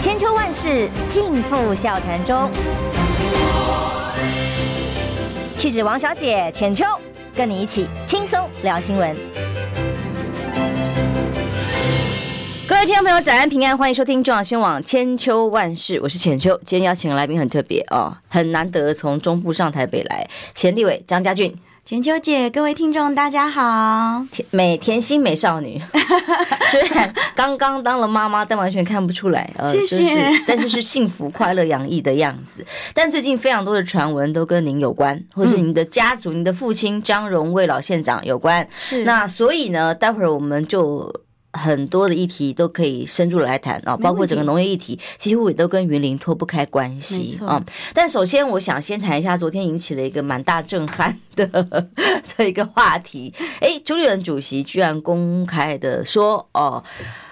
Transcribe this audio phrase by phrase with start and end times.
[0.00, 2.50] 千秋万世尽付笑谈中。
[5.58, 6.86] 气质王小姐浅秋，
[7.36, 9.14] 跟你一起轻松聊新闻。
[12.66, 16.58] 各位听众朋友，早安平安，欢迎收听中广新闻千秋万世，我是浅秋。
[16.64, 21.54] 今天邀请的来宾很特别哦，很难得从中部上台北来，前立委张家俊。
[21.90, 24.24] 浅秋姐，各位听众，大家好。
[24.30, 25.82] 甜美甜心美少女，
[26.70, 29.50] 虽然刚刚当了妈妈，但完全看不出来。
[29.56, 29.98] 呃、谢谢。
[29.98, 32.64] 就是、但是是幸福、快乐、洋溢的样子。
[32.94, 38.64] 但最近非常多的传闻都跟您有关，或是您的家族、您的父亲张荣卫老县长有关。
[38.78, 39.02] 是。
[39.02, 41.12] 那所以呢，待会儿我们就。
[41.52, 47.60] 很多的议题都可以深入来谈啊，包括整个农业议题，几乎也都跟云林脱不开关系啊。
[47.92, 51.46] 但首先，我想先谈一下昨天引起了一个蛮大震撼的
[52.36, 53.34] 的一个话题。
[53.60, 56.82] 哎，朱立伦主席居然公开的说，哦，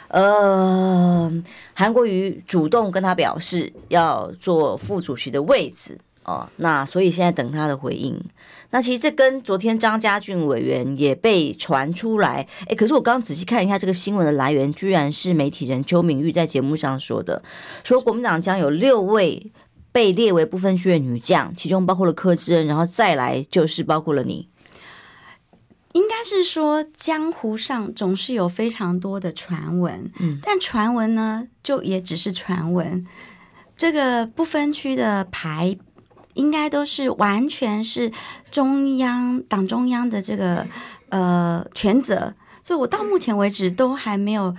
[0.09, 1.33] 呃，
[1.75, 8.21] 韩国瑜主动跟他表示要做副主席的位置哦，那所以现在等他的回应。
[8.71, 17.43] 那其实这跟昨天张家俊委员也被传出来，哎，可是我刚刚仔细看一下这个新闻的来源，居然是媒体人邱明玉在节目上说的，
[17.83, 19.51] 说国民党将有六位
[19.91, 24.51] 被列为不分区的女将，其中包括了柯志恩，然后再来就是包括了你。
[25.95, 33.07] 应该是说江湖上总是有非常多的传闻，嗯，但传闻呢，就也只是传闻，
[33.75, 35.79] 这个不分区的牌。
[36.39, 38.11] 应该都是完全是
[38.51, 40.65] 中央党中央的这个
[41.09, 44.55] 呃权责，所以我到目前为止都还没有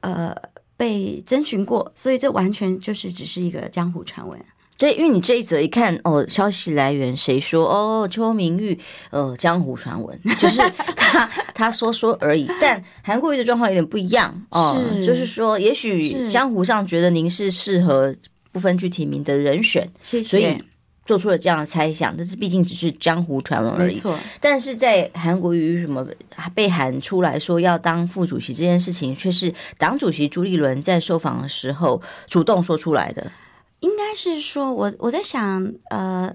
[0.00, 0.36] 呃
[0.76, 4.38] 被征询过，所以这完全就是只是一个江湖传闻。
[4.76, 8.78] 对，因为你这一则一看哦，消息来源谁说哦，邱明玉
[9.10, 10.60] 呃江湖传闻，就是
[10.96, 12.46] 他他说说而已。
[12.60, 18.14] 但韩国瑜的状况有点不一样哦，是就是说也许江湖上觉得您是适合
[18.50, 20.28] 不分区提名的人选，谢谢。
[20.28, 20.62] 所以。
[21.04, 24.00] 做出了这样的猜想，但是毕竟只是江湖传闻而已。
[24.40, 26.06] 但是在韩国瑜什么
[26.54, 33.32] 被喊出来说要当副主席这件事情，却是党主席朱立伦在受访的时候主动说出来的。
[33.80, 36.32] 应该是说，我我在想，呃，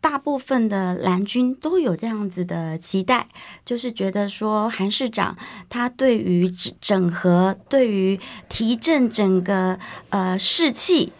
[0.00, 3.28] 大部分的蓝军都有这样子的期待，
[3.64, 5.36] 就是觉得说韩市长
[5.68, 9.78] 他对于整合、对于提振整个
[10.10, 11.12] 呃士气。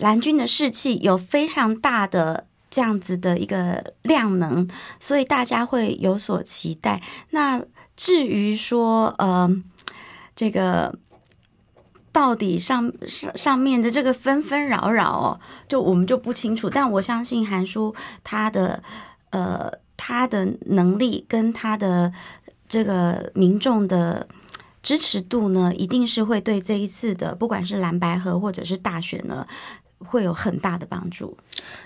[0.00, 4.68] 蓝军的士气有非常大的这样子的一个量能，
[4.98, 7.02] 所以大家会有所期待。
[7.30, 7.62] 那
[7.96, 9.50] 至于说，呃，
[10.34, 10.96] 这个
[12.12, 16.70] 到底上上上面的这个纷纷扰扰哦，就我们就不清楚。
[16.70, 17.94] 但我相信韩叔
[18.24, 18.82] 他的
[19.30, 22.12] 呃他的能力跟他的
[22.68, 24.26] 这个民众的
[24.82, 29.46] 支持度呢，一定是会对这一次的不管是蓝白合或者是大选呢。
[30.00, 31.36] 会有很大的帮助，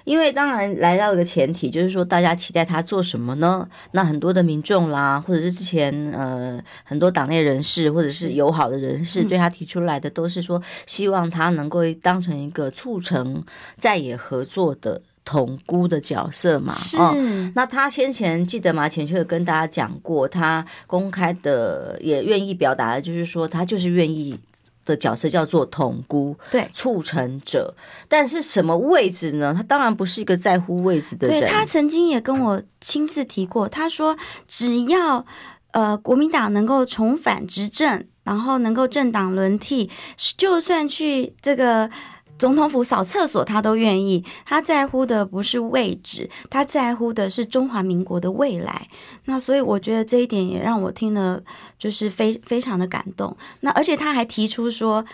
[0.05, 3.69] 因为当然来到一个前提，就是说大家期待他做什么呢？
[3.91, 13.45] 那很多的民众啦，或者是之前呃很多党内人士，或者是友好的人士，对他提出来的都是说，希望他能够当成一个促成
[13.79, 16.73] 在野合作的统姑的角色嘛。
[16.73, 16.97] 是。
[16.99, 17.13] 哦，
[17.57, 18.89] 那他先前记得吗？
[18.89, 24.39] 前秋有跟大家讲过，他公开的也愿意表达的，就是说他就是愿意。
[24.85, 27.75] 的角色叫做统估，对，促成者，
[28.09, 29.55] 但是什么位置呢？
[29.57, 31.41] 他当然不是一个在乎位置的人。
[31.41, 35.25] 对，他曾经也跟我亲自提过，他说只要
[35.73, 39.91] 呃国民党能够重返执政，然后能够政党轮替，
[40.37, 41.91] 就算去这个。
[42.37, 44.25] 总统府扫厕所，他都愿意。
[44.45, 48.89] 他在乎的不是位置，他在乎的是中华民国的未来。
[49.27, 51.41] 那所以我觉得这一点也让我听了，
[51.79, 53.37] 就是非非常的感动。
[53.61, 55.05] 那而且他还提出说，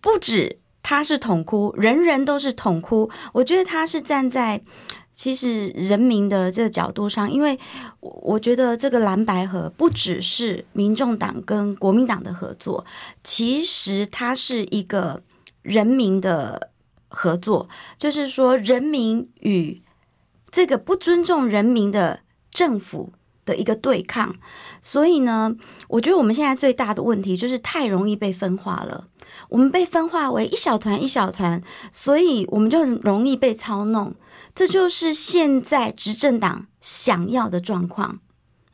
[0.00, 3.10] 不止他是统哭，人人都是统哭。
[3.32, 4.62] 我觉得他是站在
[5.14, 7.58] 其实人民的这个角度上，因为
[8.00, 12.86] 我觉得这个蓝白合不只是民众党跟国民党的合作，
[13.24, 15.20] 其实它是一个。
[15.68, 16.70] 人民的
[17.08, 19.82] 合作，就是说人民与
[20.50, 22.20] 这个不尊重人民的
[22.50, 23.12] 政府
[23.44, 24.34] 的一个对抗。
[24.80, 25.54] 所以呢，
[25.88, 29.08] 我觉得我们现在最大的问题就是太容易被分化了。
[29.50, 34.14] 我们被分化为一小团一小团，所以我们就很容易被操弄。
[34.54, 38.20] 这就是现在执政党想要的状况。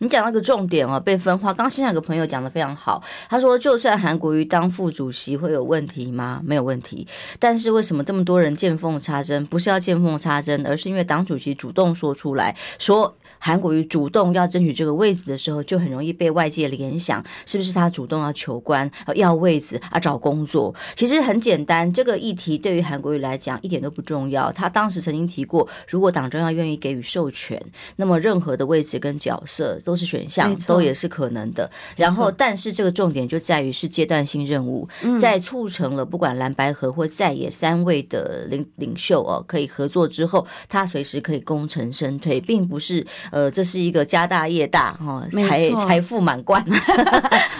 [0.04, 1.52] 你讲那个重点哦，被分化。
[1.52, 6.42] 刚现在有个朋友讲的非常好，他说，就算韩国瑜当副主席会有问题吗？
[6.44, 7.06] 没有问题。
[7.38, 9.46] 但是为什么这么多人见缝插针？
[9.46, 13.16] 不是要见缝插针，而是因为党主席主动说出来说。
[13.40, 20.74] 韩国瑜主动要争取这个位置的时候，就很容易被外界联想，是不是他主动要求官、要位置啊、找工作？
[20.96, 24.50] 其实很简单，这个议题对于韩国瑜来讲一点都不重要。
[24.50, 27.62] 他当时曾经提过，如果党中央愿意给予授权，
[27.96, 31.70] 那么任何的位置跟角色都是选项，都也是可能的。
[31.96, 34.88] 然后，但是这个重点就在于是阶段性任务，
[35.20, 43.06] 在促成了不管蓝白河或在野三位的领领袖哦可以合作之后，他随时可以功成身退，并不是。
[43.30, 46.64] 呃，这是一个家大业大哈，财财富满贯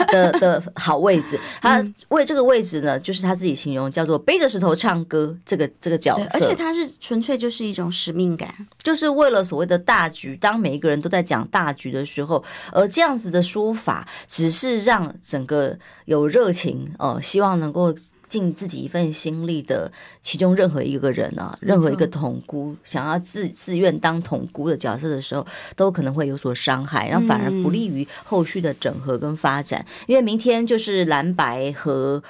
[0.09, 1.39] 的 的好位置。
[1.61, 10.37] 他为这个位置呢，就是他自己形容叫做背着石头唱歌这个这个角色，而且他是纯粹就是一种使命感，就是为了所谓的大局。
[10.37, 12.24] 当每一个人都在讲大局的时候，
[12.73, 17.95] 而这样子的说法，只是让整个有热情哦，希望能够。
[18.27, 29.87] 尽自己一份心力的其中任何一个人啊，任何一个统孤想要自自愿当统孤的角色的时候，都可能会有所伤害，然后反而不利于后续的整合跟发展。
[30.09, 32.21] 因为明天就是蓝白和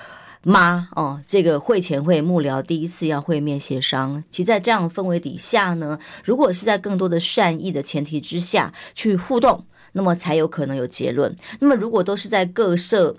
[0.43, 4.23] 妈哦，这个会前会幕僚第一次要会面协商。
[4.31, 9.65] 其实，在这样的氛围底下呢，如果是在更多的善意的前提之下去互动，
[9.95, 11.35] 那么才有可能有结论。
[11.59, 13.17] 那么，如果都是在各设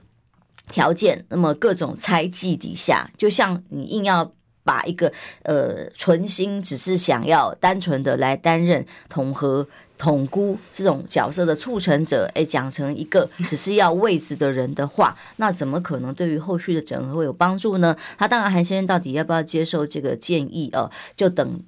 [0.72, 4.32] 条件，那么各种猜忌底下，就像你硬要
[4.64, 5.12] 把一个
[5.44, 9.68] 呃存心只是想要单纯的来担任统合
[9.98, 17.96] 统孤这种角色的促成者，哎，讲成一个只是要位置的人的话，那怎么可能对于后续的整合会有帮助呢？
[18.18, 21.62] 他当然，韩先生到底要不要接受这个建议哦，就等。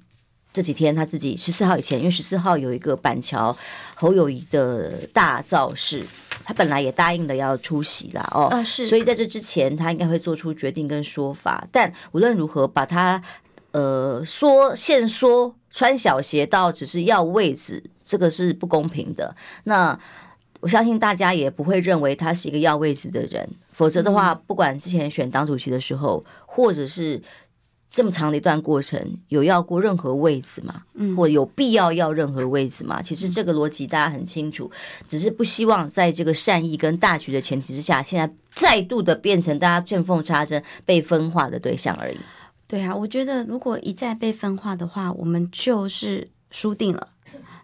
[0.58, 3.56] 这几天他自己十四号以前，因为十四号有一个板桥
[3.94, 6.02] 侯友谊的大造势，
[6.44, 8.28] 他本来也答应了要出席啦。
[8.34, 11.64] 哦，啊、是，所以在这之前他应该会做出决定跟说法。
[11.70, 13.22] 但无论如何，把他
[13.70, 19.36] 呃说现说穿小鞋到只是要位置，这个是不公平的。
[19.62, 19.96] 那
[20.58, 27.22] 我相信大家也不会认为他是一个要位置的人，否则的话，不管之前选党主席的时候，或者是。
[27.90, 30.82] 这么长的一段过程，有要过任何位置吗？
[30.94, 33.00] 嗯，或有必要要任何位置吗？
[33.00, 34.70] 其实这个逻辑大家很清楚，
[35.08, 42.18] 只是不希望在这个善意跟大局的前提之下，现在再度的变成大家见缝插针、被分化的对象而已。
[42.66, 47.08] 对啊，我觉得如果一再被分化的话，我们就是输定了。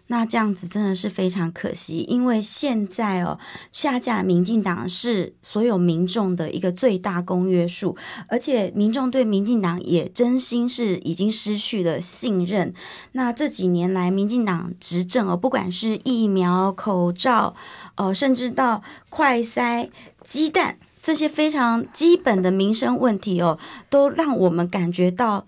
[0.07, 3.39] 那这样子真的是非常可惜，因为现在哦，
[3.71, 7.97] 下架民进党是所有民众的一个最大公约数，
[8.27, 12.71] 而且民众对民进党也真心是已经失去了信任。
[13.13, 17.55] 那这几年来，民进党执政哦，不管是疫苗、口罩，
[17.95, 19.89] 呃，甚至到快筛、
[20.23, 23.57] 鸡蛋这些非常基本的民生问题哦，
[23.89, 25.45] 都让我们感觉到。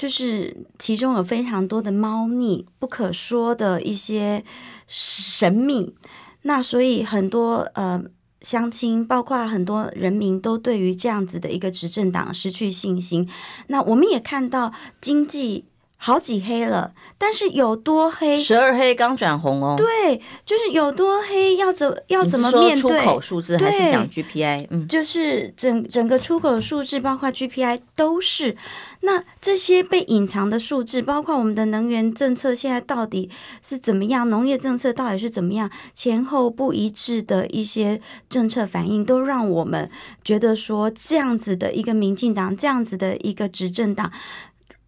[0.00, 4.42] 就是其中有非常多的猫腻、不可说的一些
[4.86, 5.94] 神秘，
[6.40, 8.02] 那所以很多呃
[8.40, 13.28] 乡亲，包括很多人民，都对于这样子的一个执政党失去信心。
[13.66, 15.66] 那我们也看到经济。
[16.02, 18.38] 好几黑了，但是有多黑？
[18.38, 19.74] 十二黑刚转红哦。
[19.76, 20.16] 对，
[20.46, 22.76] 就是有多黑，要怎要怎么面对？
[22.80, 24.66] 出口数字还是讲 GPI？
[24.70, 28.56] 嗯，就是整整个出口数字，包括 GPI 都是。
[29.02, 33.28] 那这些被隐藏的数字，包括我们的能源政策现在到底
[33.62, 34.26] 是怎么样？
[34.30, 35.70] 农业政策到底是怎么样？
[35.94, 38.00] 前后不一致的一些
[38.30, 39.90] 政策反应，都让我们
[40.24, 44.10] 觉得说，这样子的一个民进党，这样子的一个执政党。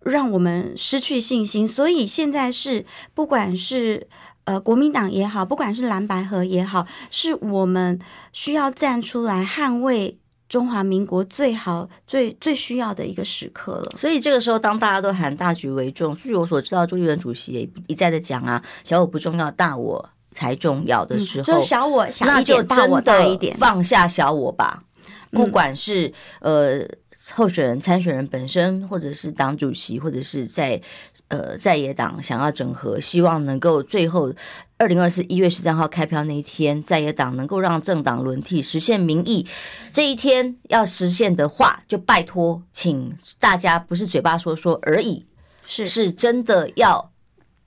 [0.04, 4.09] 让我们失去信心，所以现在是不管是
[4.44, 8.00] 呃国民党也好，不管是蓝白河也好，是我们
[8.32, 10.18] 需要站出来捍卫
[10.49, 13.92] 中华民国最好、最最需要的一个时刻了。
[13.97, 24.82] 所以这个时候，当大家都喊大局为重，据我所知道，朱立伦主席也一再的讲啊，小我不重要，大我才重要的时候，嗯、就小我小一点，那就大我大一点，放下小我吧，
[25.30, 26.88] 不管是、嗯、呃。
[27.31, 30.81] 候选人、参选人本身，或者是党主席，或者是在
[31.29, 34.35] 呃在野党想要整合，希望能够最后
[34.76, 39.47] 二零二四一月十三号开票那一天，在野党能够让政党轮替，实现民意。
[39.93, 45.25] 这一天要实现的话，就拜托，请大家不是嘴巴说说而已，
[45.64, 47.12] 是是真的要。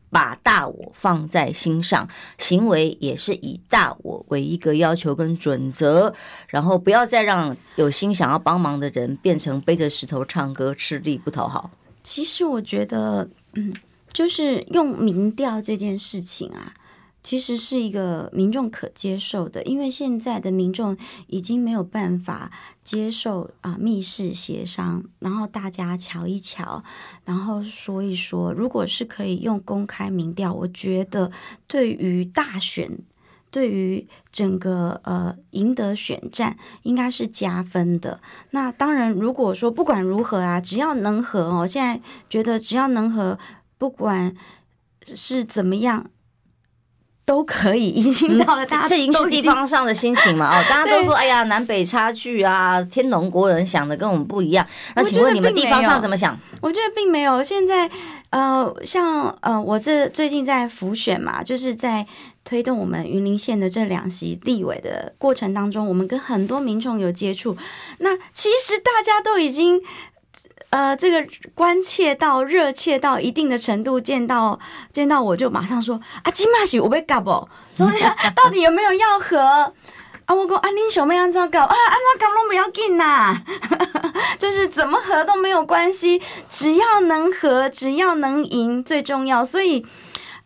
[0.09, 2.07] 把大我放在心上，
[2.37, 6.13] 行为也是以大我为一个要求跟准则，
[6.47, 11.71] 然后不要再让有心想要帮忙的人变成背着石头唱歌，吃力不讨好。
[12.03, 13.73] 其实我觉得，嗯，
[14.13, 16.73] 就是用民调这件事情啊，
[17.25, 22.51] 其实是一个民众可接受的，因为现在的民众已经没有办法
[22.83, 26.83] 接受啊密室协商，然后大家瞧一瞧，
[27.23, 28.53] 然后说一说。
[28.53, 31.31] 如果是可以用公开民调，我觉得
[31.65, 32.95] 对于大选，
[33.49, 38.21] 对于整个呃赢得选战，应该是加分的。
[38.51, 43.39] 那当然，如果说不管如何啊，只要能和哦，现在觉得只要能和，
[43.79, 44.35] 不管
[45.15, 46.05] 是怎么样。
[47.25, 50.59] 都可以，已经到了大家、嗯、这已经是地方上的心情嘛？
[50.59, 54.65] 哦， 大家都说，哎呀，南北差距啊，天龙国人想的跟我们不一样。
[54.95, 56.39] 那请问你们地方上怎么想？
[56.61, 57.41] 我觉得并没有。
[57.41, 57.89] 现在，
[58.29, 62.05] 呃，像呃，我这最近在辅选嘛，就是在
[62.43, 67.57] 推动我们云林县的这两席立委的过程当中，我们跟很多民众有接触。
[67.97, 69.81] 那其实大家都已经。
[70.71, 74.59] 呃，这个关切到热切到一定的程度，见到
[74.91, 77.47] 见到我就马上说啊，金马喜我被搞不？
[78.35, 79.71] 到底有没有要和啊？
[80.33, 81.75] 我讲啊，你想要怎么搞啊？
[81.75, 83.37] 安怎搞拢不要紧呐，
[84.37, 89.45] 就是怎么和都没有关系，只要能和，只要能赢最重要。
[89.45, 89.85] 所以，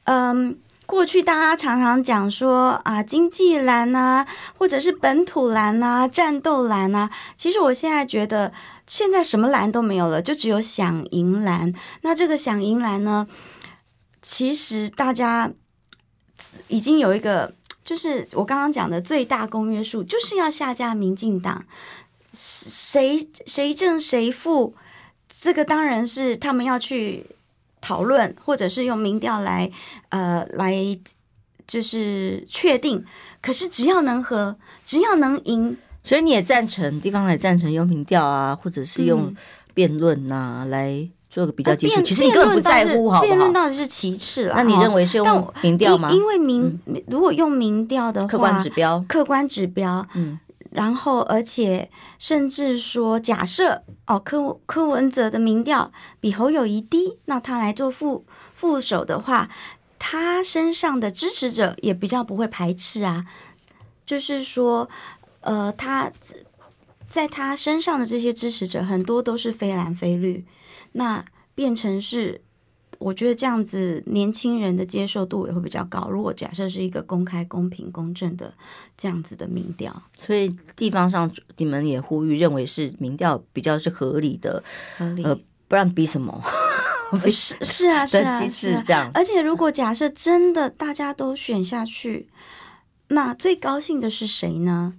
[0.04, 8.52] 嗯、呃，过去大家常常讲说啊，经济蓝啊，或者是本土蓝啊，战斗蓝啊，其实我现在觉得。
[8.89, 11.72] 现在什么蓝都没有了，就只有想赢蓝。
[12.01, 13.27] 那这个想赢蓝呢？
[14.19, 15.51] 其实大家
[16.69, 17.53] 已经有一个，
[17.86, 21.63] 就是我刚刚讲的最大公约数，就是要下架民进党。
[22.34, 24.74] 谁谁正谁负，
[25.39, 27.27] 这个当然是他们要去
[27.79, 29.72] 讨论，或者是用民调来
[30.10, 30.75] 呃来
[31.67, 33.05] 就是确定。
[33.39, 35.77] 可是只要能和，只要能赢。
[36.03, 39.36] 所以你也赞成，地方也赞成用民调啊，或者是用
[39.74, 42.01] 辩论呐来做个比较基础。
[42.01, 43.22] 其实你根本不在乎，好不好？
[43.22, 44.56] 辩论到底是其次了。
[44.56, 46.10] 那你认为是用民调吗？
[46.12, 50.39] 因为民如果用民调的话，客观指标，客观指标，嗯，
[50.72, 59.50] 然后而且甚至说，假设哦，柯柯文哲的民调比侯友谊低，那他来做副副手的话，
[60.00, 63.25] 他身上的支持者也比较不会排斥啊，
[64.06, 64.89] 就是说。
[65.41, 66.12] 呃，他
[67.10, 70.46] 在他身上的这些支持者很多都是非蓝非绿，
[70.91, 71.24] 那
[71.55, 72.41] 变成是，
[73.00, 76.10] 我觉得这样子年轻人的接受度也会比较高。
[76.10, 78.53] 如果假设是一个公开、公平、公正的
[78.98, 84.63] 这样子的民调，所以地方上你们也呼吁认为是民调比较是合理的，
[84.98, 86.41] 合理，呃，不然比什么？
[87.31, 89.10] 是是啊，是啊， 机制这样。
[89.15, 92.29] 而且如果假设真的大家都选下去，
[93.08, 94.93] 那最高兴的是谁呢？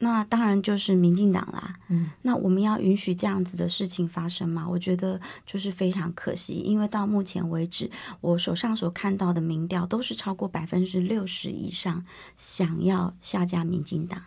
[0.00, 1.74] 那当然就是民进党啦。
[1.88, 4.64] 嗯，那我们要允许这样子的事情发生吗？
[4.68, 7.90] 我觉得就是非常可惜，因为到目前为止，
[8.20, 12.04] 我手上所看到的民调都是超过百分之六十以上
[12.36, 14.22] 想要下架民进党。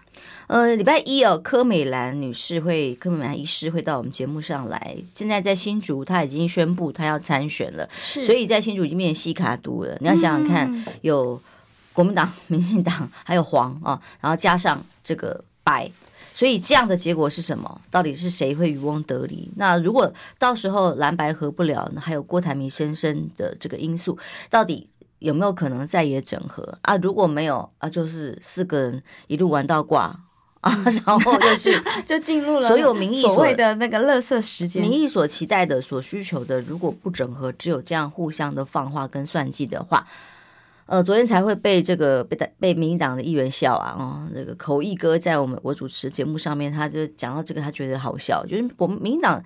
[0.48, 4.98] 呃，礼拜一哦，柯美兰女士会，柯美兰医师会到我们节目上来。
[5.13, 9.98] 现在在新竹，她已经宣布她要参选了，是，所以在新竹已经变成西卡都了。
[10.01, 11.42] 你要想想看，嗯、有
[11.94, 15.42] 国民党、民进党，还有黄啊、哦，然后加上这个。
[15.63, 15.91] 白，
[16.34, 17.82] 所以这样的结果是什么？
[17.89, 19.51] 到底是谁会渔翁得利？
[19.56, 24.18] 那如果到时候蓝白合不了，那还有郭台铭先生的这个因素，
[24.50, 24.88] 到底
[25.20, 26.98] 有没有可能再也整合啊？
[26.98, 30.20] 如果没有啊，就是四个人一路玩到挂
[30.62, 30.72] 啊，
[31.06, 40.08] 然后就是 就进入了所有民意所谓的那个乐色时间，民意所期待的、所需求的，如果不整合，只有这样互相的放话跟算计的话。
[40.92, 49.42] 呃，昨天才会被这个被被民进党的议员笑啊，哦，这个口译哥在我们我主持节目上面，他就讲到这个，他觉得好笑，就是我们民进党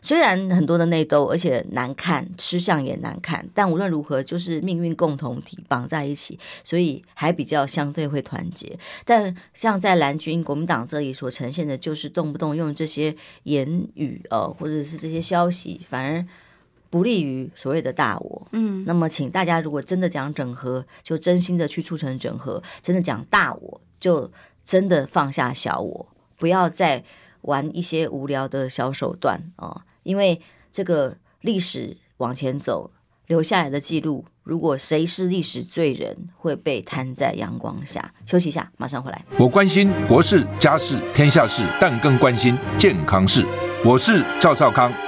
[0.00, 8.78] 虽然很多的内斗，而且难看，吃相也难看，但无论如何，就是命运共同体绑在一起，所以还比较相对会团结。
[9.04, 16.24] 但像在蓝军国民党这里所呈现的，就是动不动用这些言语呃，或者是这些消息，反而。
[16.90, 24.30] 不利于所谓的大我，嗯，那么请大家如果真的讲整合，就真心的去促成整合；真的讲大我，就
[24.64, 26.06] 真的放下小我，
[26.38, 27.02] 不要再
[27.42, 29.82] 玩一些无聊的小手段啊、哦！
[30.02, 30.40] 因为
[30.72, 32.90] 这个历史往前走，
[33.26, 38.12] 留下来的记录，如果谁是历史罪人，会被摊在阳光下。
[38.26, 39.24] 休息一下，马上回来。
[39.38, 43.44] 我关心国事、家事、天下事，但更关心健康事。
[43.84, 44.92] 我是赵少康。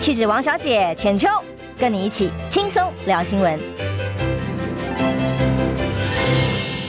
[0.00, 1.28] 气质王小姐浅秋，
[1.76, 3.58] 跟你一起轻松聊新闻。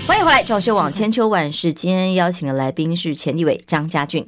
[0.08, 4.26] 欢迎回来，装修网千秋万事，今天邀请的来宾是前立委张家俊。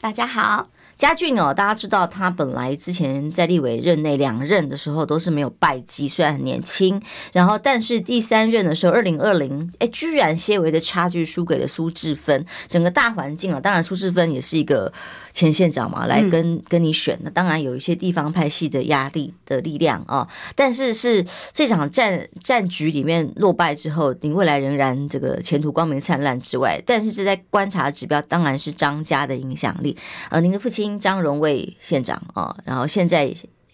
[0.00, 0.68] 大家好。
[0.96, 7.02] 家俊哦，大家知道他本来之前在立委任内两任的时候都是没有败绩，虽然很年轻，
[7.34, 14.90] 然后但是第三任的时候，二零二零，哎，居然些微的差距输给了苏治芬，整个大环境啊，当然苏治芬也是一个
[15.36, 29.94] 前县长嘛，来跟、嗯、跟你选的，当然有一些地方派系的压力的力量啊，但是是这场战战局里面落败之后，你未来仍然这个前途光明灿烂之外，但是这在观察指标当然是张家的影响力，
[30.30, 30.86] 呃，您的父亲。
[30.98, 33.30] 张荣卫县长啊，然后现在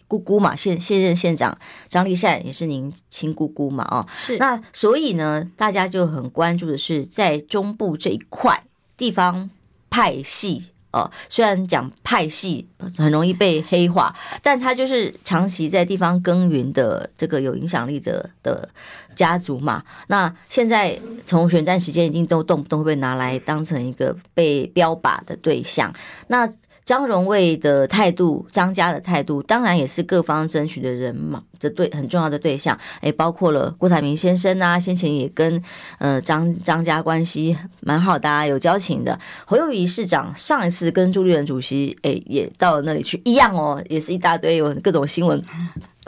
[0.08, 1.56] 姑姑嘛，现现任县长
[1.88, 4.36] 张立善也是您亲姑姑嘛，哦，是。
[4.38, 8.64] 那所以呢，大家就很关注的是在中部这一块
[8.96, 9.48] 地方
[9.88, 18.68] 派系哦，虽然讲派系很容易被黑化，但他就是长期在地方耕耘的这个有影响力的的
[19.16, 19.82] 家族嘛。
[20.08, 25.92] 那现在从选战期间，一定都动不动会被拿来当成一个被标靶的对象。
[26.28, 26.46] 那
[26.84, 35.62] 张荣卫的态度，张家的态度，当然也是各方争取的人嘛，这对很重要的对象，诶，包括了郭台铭先生啊，先前也跟
[35.98, 39.18] 呃张张家关系蛮好的，啊，有交情的。
[39.46, 45.40] 侯友宜市长上一次跟朱立伦主席，诶，也到了那里去，一样哦，也是一大堆有各种新闻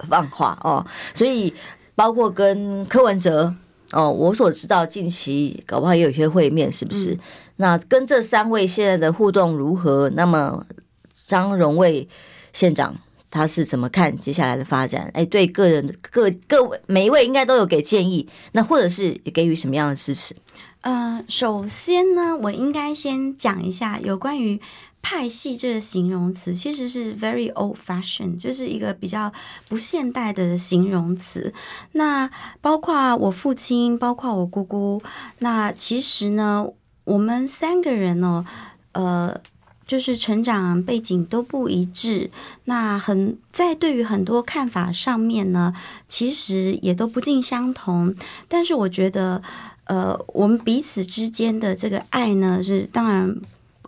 [0.09, 1.55] 放话哦，所以
[1.95, 3.55] 包括跟柯文哲。
[3.93, 7.17] 哦，我所知道近期搞不好也有一些会面，是不是？
[7.57, 10.11] 那跟这三位现在的互动如何？
[10.11, 10.67] 那么
[11.13, 12.09] 张荣卫
[12.53, 12.97] 县长
[13.31, 15.11] 他是怎么看接下来的发展？
[15.15, 20.35] 哎，对个人各各位每一位应该都有给建议，那或者是给予什么样的支持？
[20.83, 24.61] 呃，首先呢，我应该先讲一下有关于。
[25.07, 29.31] 派系这个形容词其实是 very old fashion，就是一个比较
[29.69, 31.53] 不现代的形容词。
[31.93, 32.31] 那
[32.63, 35.03] 包括我父亲，包括我姑姑，
[35.41, 36.67] 那其实呢，
[37.05, 38.45] 我们三个人呢，
[38.93, 39.41] 呃，
[39.87, 42.31] 就是成长背景都不一致。
[42.65, 45.75] 那很在对于很多看法上面呢，
[46.09, 48.15] 其实也都不尽相同。
[48.49, 49.43] 但是我觉得，
[49.85, 53.37] 呃，我们彼此之间的这个爱呢，是当然，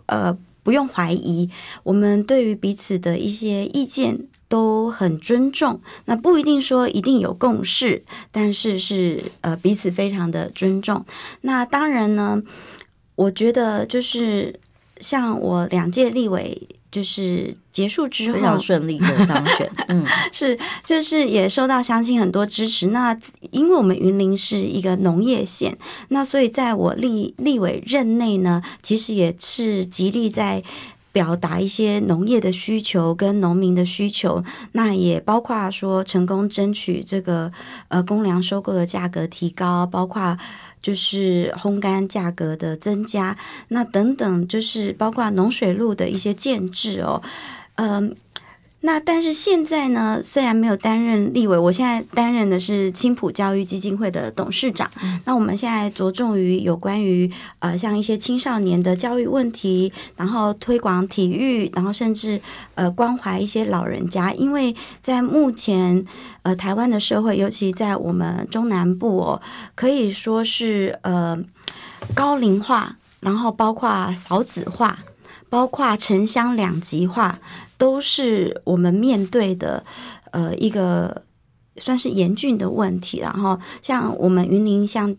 [0.07, 0.37] 呃。
[0.63, 1.49] 不用怀疑，
[1.83, 5.79] 我们对于彼此的一些意见都很尊重。
[6.03, 8.03] 那不一定说一定有共识，
[8.33, 11.05] 但是是呃彼此非常的尊重。
[11.39, 12.43] 那当然呢，
[13.17, 14.57] 我觉得就是
[15.01, 16.69] 像我两届立委。
[16.89, 22.87] 就是结束之后非常顺利的当选， 嗯，是就是也受到乡亲很多支持。
[22.87, 23.15] 那
[23.51, 25.77] 因为我们云林是一个农业县，
[26.07, 30.63] 那所以在我立立委任内呢，其实也是极力在
[31.11, 34.41] 表达一些农业的需求跟农民的需求。
[34.71, 37.51] 那也包括说成功争取这个
[37.89, 40.37] 呃公粮收购的价格提高，包括。
[40.87, 47.21] 就是烘干价格的增加，那等等，就是包括农水路的一些建制哦，
[47.75, 48.15] 嗯。
[48.87, 54.89] 那但是现在呢，虽然没有担任立委，我现在担任的是青浦教育基金会的董事长。
[55.03, 62.39] 嗯、那我们现在着重于有关于呃像一些青少年的教育问题，然后推广体育，然后甚至
[62.75, 64.73] 呃关怀一些老人家，因为
[65.03, 66.05] 在目前
[66.43, 69.41] 呃台湾的社会，尤其在我们中南部哦，
[69.75, 71.37] 可以说是呃
[72.15, 74.99] 高龄化，然后包括少子化。
[75.49, 77.39] 包括城乡两极化，
[77.77, 79.85] 都是我们面对的，
[80.31, 81.23] 呃，一个
[81.77, 83.19] 算是严峻的问题。
[83.19, 85.15] 然后，像我们云林，像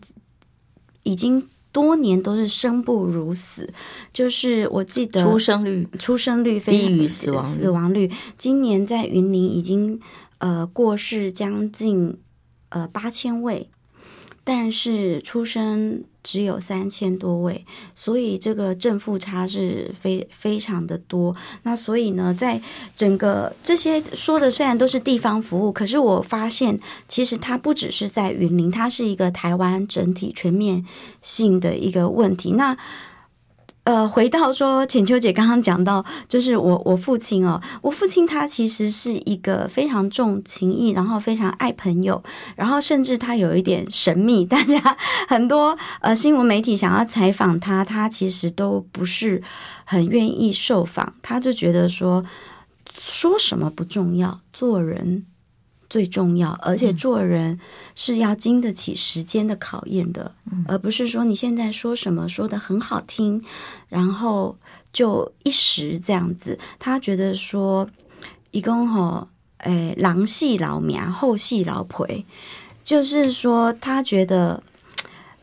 [1.03, 3.71] 已经多年都是生不如死，
[4.13, 9.99] 就是我记得出生率出生率低于死亡死亡率，今年在云林已经
[10.39, 12.17] 呃过世将近
[12.69, 13.69] 呃八千位。
[14.51, 21.35] 但是出生只有三千多位，所以这个正负差是非非常的多。
[21.61, 22.59] 那所以呢，在
[22.95, 30.83] 整个这些说的虽然都是地方服务，可是我发现其实它不只是在云林，它是一个台湾整体全面
[31.21, 32.53] 性的一个问题。
[32.53, 32.75] 那
[33.89, 42.23] 呃，回到说浅秋姐刚刚讲到，就是我我父亲哦，我父亲他其实是一个非常重情义，然后非常爱朋友，
[42.55, 44.95] 然后甚至他有一点神秘， 大家
[45.27, 49.41] 很多呃新闻媒体想要采访他，他其实都不是
[49.85, 52.23] 很愿意受访，他就觉得说
[52.95, 55.25] 说什么不重要，做人。
[55.89, 57.59] 最重要，而且做人
[57.95, 63.43] 是要经得起时间的考验的，嗯、而不是说你现在说什么说的很好听，
[63.87, 64.55] 然后
[64.93, 66.59] 就一时这样子。
[66.77, 67.89] 他觉得说，
[68.51, 72.23] 一共吼，诶，狼系老苗，后系老陪，
[72.83, 74.61] 就是说，他觉得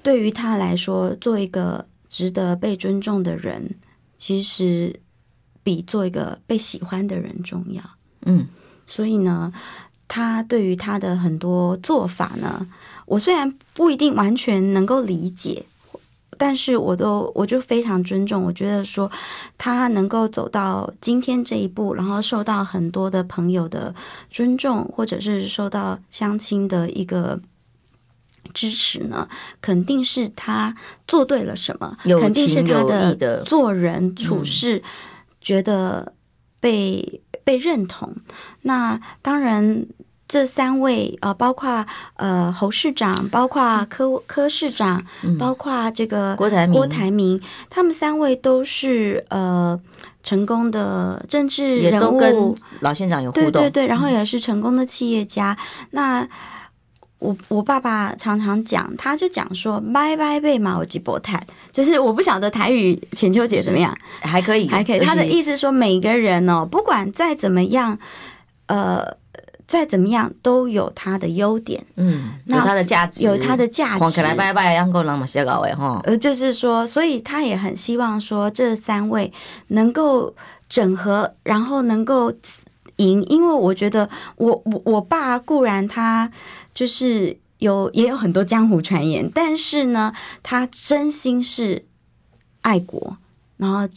[0.01, 3.75] 对于他来说，做一个值得被尊重的人，
[4.17, 5.01] 其实
[5.65, 7.83] 比做一个被喜欢的人重要。
[8.27, 8.47] 嗯，
[8.87, 9.53] 所以呢。
[10.09, 12.67] 他对于他的很多做法呢，
[13.07, 15.65] 我虽然不一定完全能够理解，
[16.39, 18.45] 但是我都我就非常尊重。
[18.45, 19.11] 我觉得说
[19.59, 23.93] 他能够走到今天这一步，然后受到很多的朋友的
[24.31, 27.41] 尊重，或者是受到相亲的一个
[28.55, 29.29] 支持呢，
[29.61, 30.75] 肯定是他
[31.09, 34.81] 做对了什么，肯定是他的做人处事
[35.41, 36.13] 觉得
[36.61, 37.21] 被。
[37.47, 38.13] 被认同，
[38.63, 39.87] 那当然，
[40.27, 49.81] 这三位呃，包括呃侯市长，包括柯柯市长，嗯、包括这个郭台铭，郭台铭，他们三位都是呃
[50.25, 56.29] 成功的政治人物，也都跟老县长有互动，对对对，然后也是成功的企业家，嗯、那。
[57.19, 65.01] 我我爸爸常常讲，他就讲说“拜拜贝马我吉伯泰”，就是我不晓得台语浅秋姐怎么样，还可以，还可以。
[65.01, 67.99] 他的意思说，每个人哦，不管再怎么样，
[68.67, 69.17] 呃，
[69.67, 74.21] 再怎么样都有他的优点，嗯，有他的价值，有他的价值。
[74.21, 75.99] 来拜拜，让够人嘛写稿位哈。
[76.05, 79.33] 呃，就是说，所以他也很希望说，这三位
[79.69, 80.35] 能够
[80.69, 82.31] 整合，然后能够
[82.97, 86.31] 赢，因为我觉得我我我爸固然他。
[86.77, 90.13] 就是有也有很多江湖传言，但是呢，
[90.43, 91.87] 他真心是
[92.61, 93.17] 爱国，
[93.57, 93.89] 然后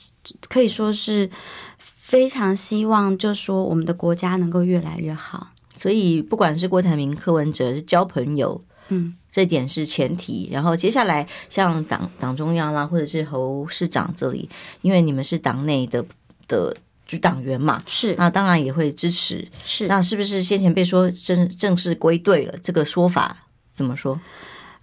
[0.48, 1.30] 可以说是
[1.78, 5.50] 非常希望，就说我们的国家能够越来越好。
[5.76, 10.48] 所以不管是郭台铭、柯文哲，是交朋友，嗯，这点是前提。
[10.50, 14.50] 然后接下来像党党中央啦，或者是侯市长这里，
[14.82, 16.06] 因为你们是党内的
[16.48, 16.74] 的。
[17.10, 19.48] 就党员嘛，是那当然也会支持。
[19.66, 22.54] 是那是不是先前被说正正式归队了？
[22.62, 23.36] 这个说法
[23.74, 24.22] 怎么说？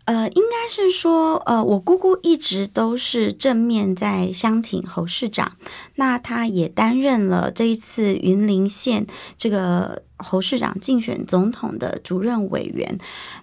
[0.07, 5.57] 呃，应该是说，呃，我姑姑一直都是正面在相挺侯市长，
[5.97, 9.05] 那他也担任了这一次云林县
[9.37, 12.97] 这个侯市长竞选总统的主任委员。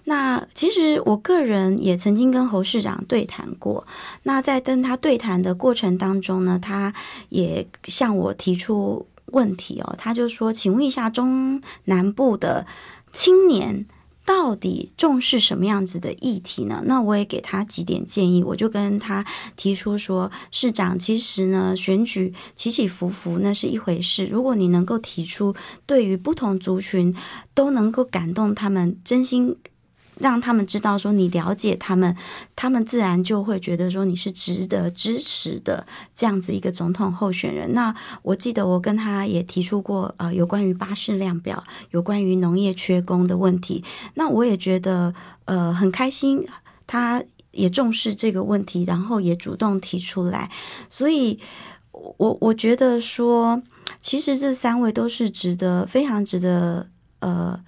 [0.04, 3.86] 那其实我个人也曾经跟侯市长对谈过。
[4.22, 6.94] 那在跟他对谈的过程当中呢，他
[7.28, 12.66] 也向我提出问题哦，他就说：“请问一下，中南部的
[13.12, 13.84] 青年。”
[14.24, 16.82] 到底重视什么样子的议题呢？
[16.86, 25.54] 那我也给他几点建议，我就跟他提出说，市长，其实呢，选举起起伏伏那是一回事，如果你能够提出
[25.86, 27.14] 对于不同族群
[27.54, 29.56] 都能够感动他们，真心。
[30.18, 32.16] 让他们知道说你了解他们，
[32.54, 37.72] 他们自然就会觉得说你是值得支持的这样子一个总统候选人。
[37.74, 43.82] 那我记得我跟他也提出过呃有关于巴士量表，有关于农业缺工的问题。
[44.14, 45.12] 那我也觉得
[45.46, 46.46] 呃很开心，
[46.86, 50.48] 他也重视这个问题，然后也主动提出来。
[50.88, 51.40] 所以
[51.90, 53.60] 我我觉得说，
[54.00, 57.60] 其实这三位都是值得非常值得呃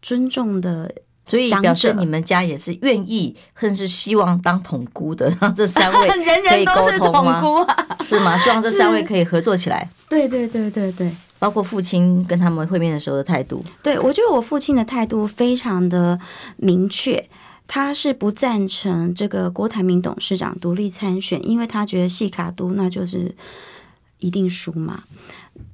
[0.00, 0.92] 尊重的。
[1.28, 6.08] 所以表示你们家也是愿意，甚至希望当统姑的， 让这三位
[6.48, 7.66] 可以沟通吗？
[8.02, 8.36] 是吗？
[8.38, 9.88] 希望这三位可以合作起来。
[10.08, 13.62] 对对对对对，包括父亲跟他们会面的时候的态度。
[13.82, 16.18] 对，我觉得我父亲的态度非常的
[16.56, 17.24] 明确，
[17.68, 23.34] 他是不赞成这个郭台铭董事长独立参选，因为他觉得细卡都那就是
[24.18, 25.04] 一定输嘛。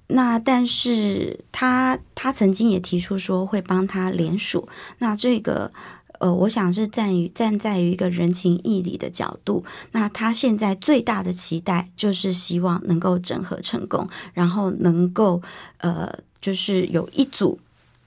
[0.08, 4.68] 那但是他他曾经也提出说会帮他联署，
[4.98, 5.70] 那这个
[6.18, 15.40] 呃，我想是站于站在于一个人情义理的角度，那他现在最大的期待就是希望能够整合成功，然后能够
[15.78, 17.58] 呃，就是有一组。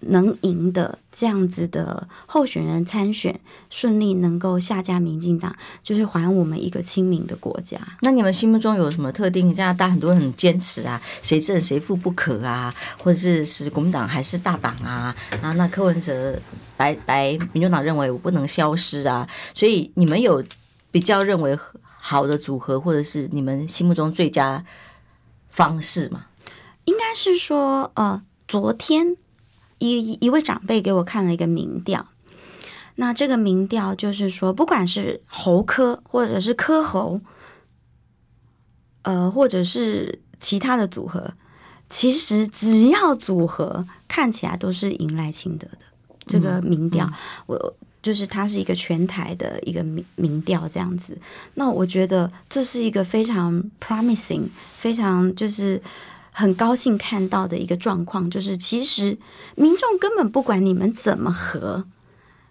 [0.02, 7.80] 能赢的这样子的候选人参选顺利，能够下架民进党，就是还我们一个亲民的国家。
[8.02, 9.54] 那你们心目中有什么特定？
[9.54, 15.16] 加拿大很多人很坚持啊，谁正谁负不可啊，或者是是国民党还是大党啊？
[15.42, 16.40] 啊，那柯文哲
[16.78, 20.44] 白白民主党认为我不能消失啊，所以你们有
[20.90, 24.64] 比较认为好的组合，或者是你们心目中最佳
[25.50, 26.26] 方式吗？
[26.86, 29.16] 应该是说，呃，昨天
[29.90, 32.08] 一一位长辈给我看了一个民调，
[32.96, 37.20] 那这个民调就是说，不管是猴科或者是科猴，
[39.02, 41.34] 呃，或者是其他的组合，
[41.90, 45.80] 其实只要组合看起来都是赢赖清德的。
[46.28, 47.14] 这个民调，嗯嗯、
[47.48, 51.18] 我就是它是一个全台的一个民民调这样子。
[51.56, 54.44] 那我觉得这是一个非常 promising，
[54.78, 55.82] 非常就是。
[56.32, 59.18] 很高兴看到的一个状况，就是其实
[59.56, 61.86] 民众根本不管你们怎么合，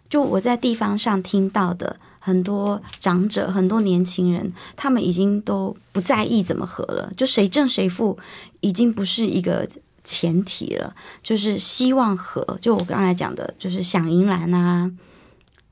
[0.09, 8.19] 就我在地方上听到的很多长者、很多年轻人，他们已经都不在意怎么合了，就谁正谁负
[8.61, 9.67] 已经不是一个
[10.05, 12.59] 前提了，就是希望合。
[12.61, 14.91] 就我刚才讲的，就是想赢蓝啊，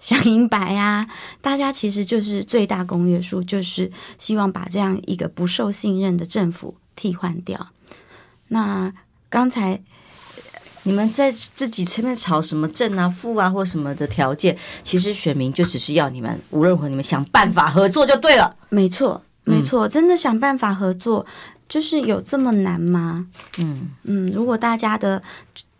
[0.00, 1.06] 想赢白啊，
[1.42, 7.68] 大家其实就是最大公约数，就是希望把这样一个不受信任的政府替换掉。
[8.48, 8.92] 那
[9.28, 9.80] 刚才
[10.84, 18.56] 你们在自己前面吵什么正啊、负啊或什么的条件，其实选民就只是要你们无论如何你们想办法合作就对了。
[18.70, 21.26] 没错，没错，嗯、真的想办法合作，
[21.68, 23.26] 就是有这么难吗？
[23.58, 25.22] 嗯嗯，如果大家的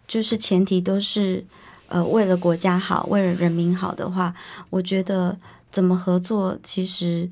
[0.07, 1.44] 就是前提都是
[1.88, 4.35] 呃为了国家好、为了人民好的话，
[4.68, 5.35] 我觉得
[5.70, 7.28] 怎么合作其实。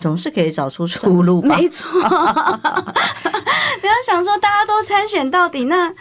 [0.00, 1.56] 总是可以找出出路吧。
[1.56, 5.92] 没错， 你要想说大家都参选到底，那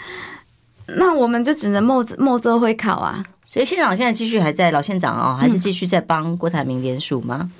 [0.97, 3.23] 那我们就只能默默做会考啊。
[3.45, 7.51] 所以县长现在继续还在，老县长哦，还是继续在帮郭台铭联署吗？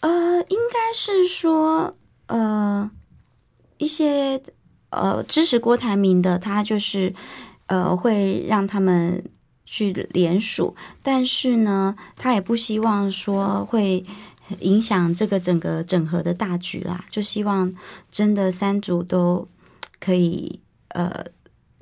[0.00, 1.94] 嗯、呃，应该是说，
[2.26, 2.90] 呃，
[3.78, 4.40] 一些
[4.90, 7.14] 呃支持郭台铭的，他就是
[7.66, 9.24] 呃会让他们
[9.64, 14.04] 去联署，但是呢，他也不希望说会。
[14.60, 17.72] 影响这个整个整合的大局啦，就希望
[18.10, 19.46] 真的三组都
[19.98, 21.24] 可以呃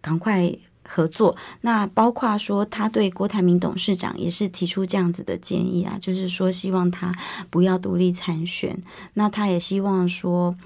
[0.01, 0.53] 赶快
[0.93, 1.37] 合作。
[1.61, 7.15] 那包括说他对郭台铭董事长也是提出这样子的建议啊，就是说希望他
[7.49, 8.77] 不要独立参选。
[9.15, 10.57] 那他也希望说。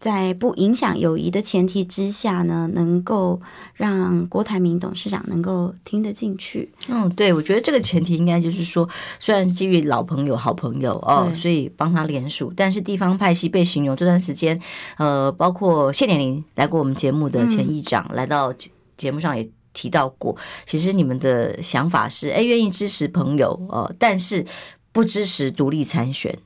[0.00, 3.40] 在不影响友谊的前提之下呢，能够
[3.74, 6.72] 让郭台铭董事长能够听得进去。
[6.88, 8.88] 嗯，对，我觉得这个前提应该就是说，
[9.18, 14.60] 虽然基于老朋友、好朋友哦，所以帮他联署，但是地方派系被形容这段时间，
[14.98, 18.54] 呃，包括谢点玲来过我们节目的前议长、嗯、来到
[18.96, 20.36] 节目上也提到过，
[20.66, 24.44] 其实你们的想法是，哎，愿意支持朋友，呃，但是
[24.90, 26.36] 不支持独立参选。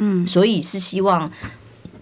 [0.00, 1.32] 嗯，所以是希望。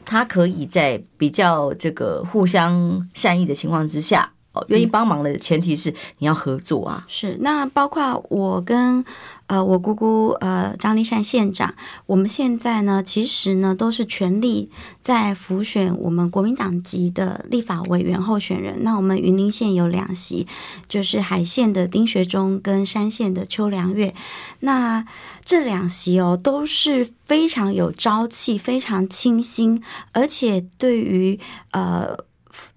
[0.05, 7.05] 他可以在比较这个互相善意的情况之下，哦，愿意帮忙的前提是你要合作啊。
[7.09, 9.05] 是，那包括我跟
[9.47, 11.75] 呃我姑姑呃张立善县长，
[12.07, 14.71] 我们现在呢其实呢都是全力
[15.03, 18.83] 在辅选我们国民党籍的立法委员候选人。
[18.83, 20.47] 那我们云林县有两席，
[20.89, 24.15] 就是海线的丁学忠跟山线的邱良月。
[24.61, 25.05] 那
[25.45, 31.39] 这两席哦都是非常有朝气、非常清新，而且对于
[31.73, 32.17] 呃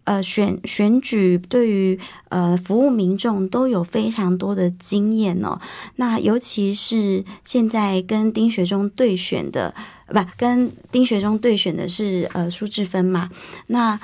[0.05, 5.59] 呃选选举、对于呃服务民众都有非常多的经验哦。
[5.97, 9.75] 那尤其是现在跟丁学忠对选的，
[10.07, 13.29] 不，跟丁学忠对选的是呃苏志芬嘛？
[13.67, 13.99] 那。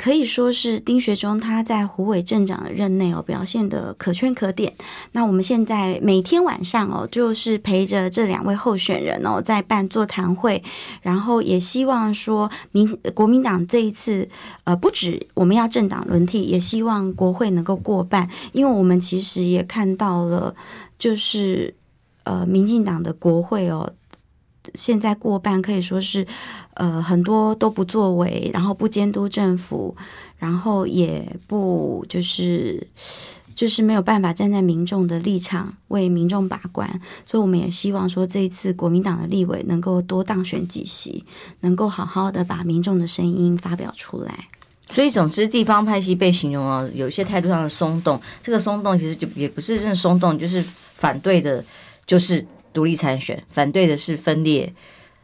[0.00, 4.72] 可以说是丁学忠他在胡伟镇长的任内哦，表现得可圈可点。
[5.12, 10.62] 那我们现在每天晚上哦，就是陪着这两位候选人哦，在办座谈会，
[11.02, 14.26] 然后也希望说民国民党这一次
[14.64, 20.54] 呃，不止我们要政党轮替，也希望国会能够过半，因为我们其实也看到了，
[20.98, 21.74] 就是
[22.22, 23.92] 呃，民进党的国会哦。
[24.74, 26.24] 现在过半可以说是，
[26.80, 29.94] 呃，很多都不作为，然后不监督政府，
[30.38, 32.86] 然后也不就是
[33.54, 36.88] 就是没有办法站在民众的立场为民众把关，
[37.26, 41.22] 所以我们也希望说，这一次国民党的立委能够多当选几席，
[41.60, 44.48] 能够好好的把民众的声音发表出来。
[44.90, 50.64] 所以总之，地方派系被形容啊，有一些态度上的松动，这个松动其实就也不是真的松动，就是
[50.94, 51.62] 反对的，
[52.06, 52.46] 就是。
[52.72, 54.72] 独立参选，反对的是分裂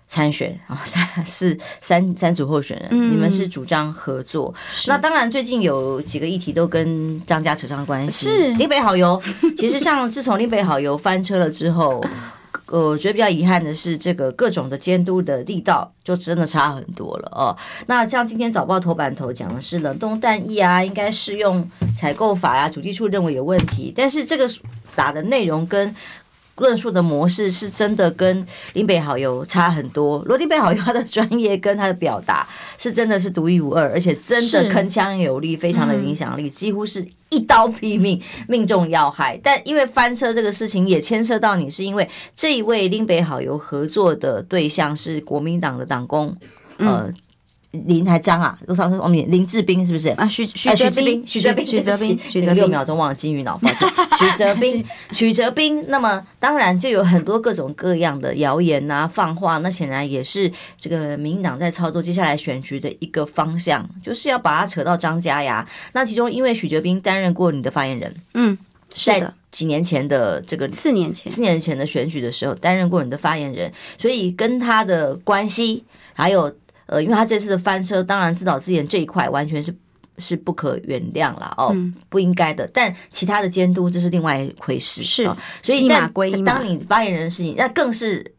[0.09, 4.55] 参选啊， 三是三三组候选人，嗯、你们是主张合作。
[4.87, 8.29] 那当然，最近有几个议题都跟张家扯上关系。
[8.29, 9.21] 是林北好油，
[9.59, 12.03] 其实像自从林北好油翻车了之后，
[12.66, 17.57] 呃，我觉得比较遗憾的是，这个各种的监督的力道就真的差很多了哦。
[17.87, 24.49] 那像今天早报头版头讲的是冷冻蛋液啊，应该适用采购法啊，主计处认为有问题，但是这个
[24.95, 25.95] 打的内容跟
[26.57, 30.23] 论述的模式是真的跟林北好友差很多。
[30.25, 32.47] 罗林北好友他的专业跟他的表达
[32.79, 39.38] 是真的是独一无二，而且真的铿锵有力，非常的有影响力，几乎是一刀毙命，命中要害。
[39.42, 46.37] 但因为翻车这个事情也牵涉到你，是因为这一位林北好友合作的对象是国民党的党工，
[46.79, 47.12] 呃。
[47.87, 50.27] 林台章啊，多少是我们林志斌是不是啊？
[50.27, 53.89] 许许哲斌，许哲斌，许哲斌，许哲六秒钟忘了金鱼脑，抱歉。
[54.19, 55.85] 许哲斌，许哲斌。
[55.89, 65.67] 那么当然就有很多各种各样的谣言啊、放话，那显然也是这个民进党在操作接下来选举的一个方向，就是要把它扯到张家呀。
[65.93, 68.57] 那其中因为许哲斌担任过你的发言人，嗯，
[68.95, 75.85] 是的几年前的这个四年前，四年前的选举的时候担任过你的发言人，所以跟他的关系
[76.15, 76.55] 还有。
[76.87, 79.75] 呃，因为他这次的翻车，当然自导自演这一块完全是
[80.18, 82.68] 是不可原谅了哦，嗯、不应该的。
[82.72, 88.33] 但其他的监督这是另外一回事，是，哦、所以一码归一码，当你发言人的事情，那更是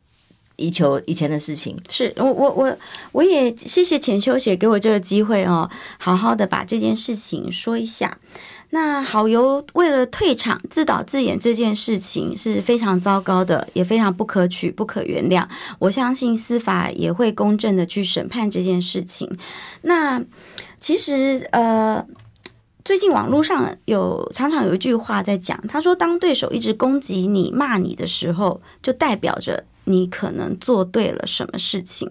[0.55, 1.77] 以求以前的事情。
[1.89, 2.77] 是我我我
[3.11, 8.17] 我也谢谢钱秋姐给我这个机会哦，好好的把这件事情说一下。
[8.71, 15.47] 那好游为了退场自导自演这件事情是非常糟糕的，也非常不可取、不可原谅。
[15.79, 19.29] 我相信司法也会公正的去审判这件事情。
[19.83, 20.21] 那
[20.79, 22.05] 其实呃，
[22.83, 32.07] 最近网络上有常常有一句话在讲，他说：“当对手一直攻击你、骂你的时候，就代表着你可能做对了什么事情。”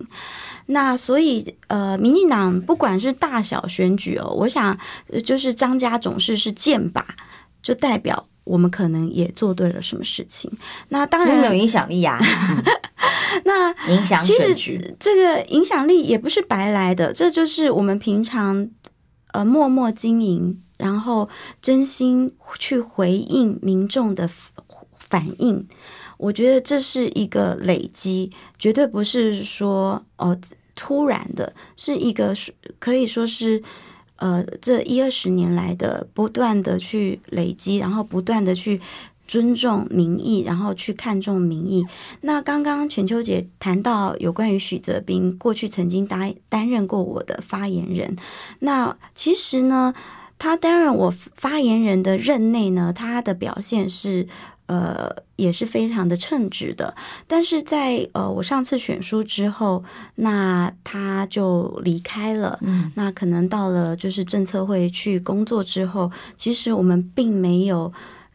[0.68, 4.76] 那所以，呃，民进党不管是大小选举哦，我想
[5.24, 7.00] 就是张家总是是剑靶，
[7.62, 10.50] 就代表我们可能也做对了什么事情。
[10.88, 12.18] 那当然没有影响力 呀。
[13.44, 18.68] 那影响其实这个影响力也不是白来的，这就是我们平常
[19.32, 21.28] 呃默默经营，然后
[21.62, 24.28] 真心去回应民众的
[24.98, 25.68] 反应。
[26.18, 30.38] 我觉得这是一个累积，绝对不是说哦
[30.74, 32.34] 突然的，是一个
[32.78, 33.62] 可以说是
[34.16, 38.80] 呃这一二十年来的不断的去累积，然后不断的去
[39.26, 41.84] 尊重民意，然后去看重民意。
[42.20, 48.16] 那刚刚全秋姐谈到有关于许哲斌过去曾经担担任过我的发言人，
[48.60, 49.94] 那其实呢，
[50.38, 54.26] 他担任我发言人的任内呢，他的表现是。
[54.66, 56.94] 呃，也是非常的称职的，
[57.26, 59.84] 但是在呃，我上次选书之后，
[60.16, 62.58] 那他就离开了。
[62.62, 67.92] 嗯，那可能到了就是政策会去工作之后，其实我们并没有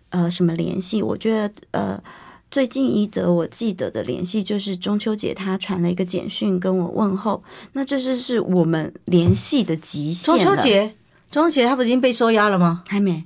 [0.09, 1.01] 呃什么联系。
[1.03, 2.01] 我觉得呃，
[2.49, 10.33] 最近一则我记得的联系就是中秋节他传了一个简讯跟我问候，那这是是我们联系的极限。
[10.33, 10.95] 中秋节，
[11.29, 12.83] 中秋节他不已经被收押了吗？
[12.87, 13.25] 还没。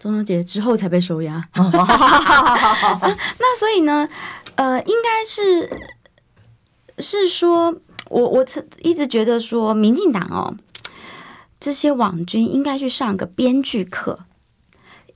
[0.00, 4.08] 中秋节之后才被收押， 那所以呢，
[4.54, 5.68] 呃，应该是
[6.98, 7.76] 是说，
[8.08, 8.42] 我我
[8.80, 10.56] 一直觉得说，民进党哦，
[11.60, 14.20] 这些网军应该去上个编剧课，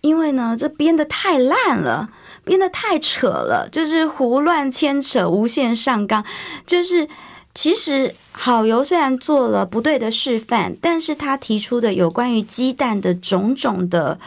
[0.03, 2.11] 因为呢，这编的太烂了，
[2.45, 6.23] 编的太扯了，就是胡乱牵扯、无限上纲，
[6.67, 7.09] 就是
[7.55, 14.21] 其实好游虽然做了不对的示范，但是他提出的有关于鸡蛋的种种的。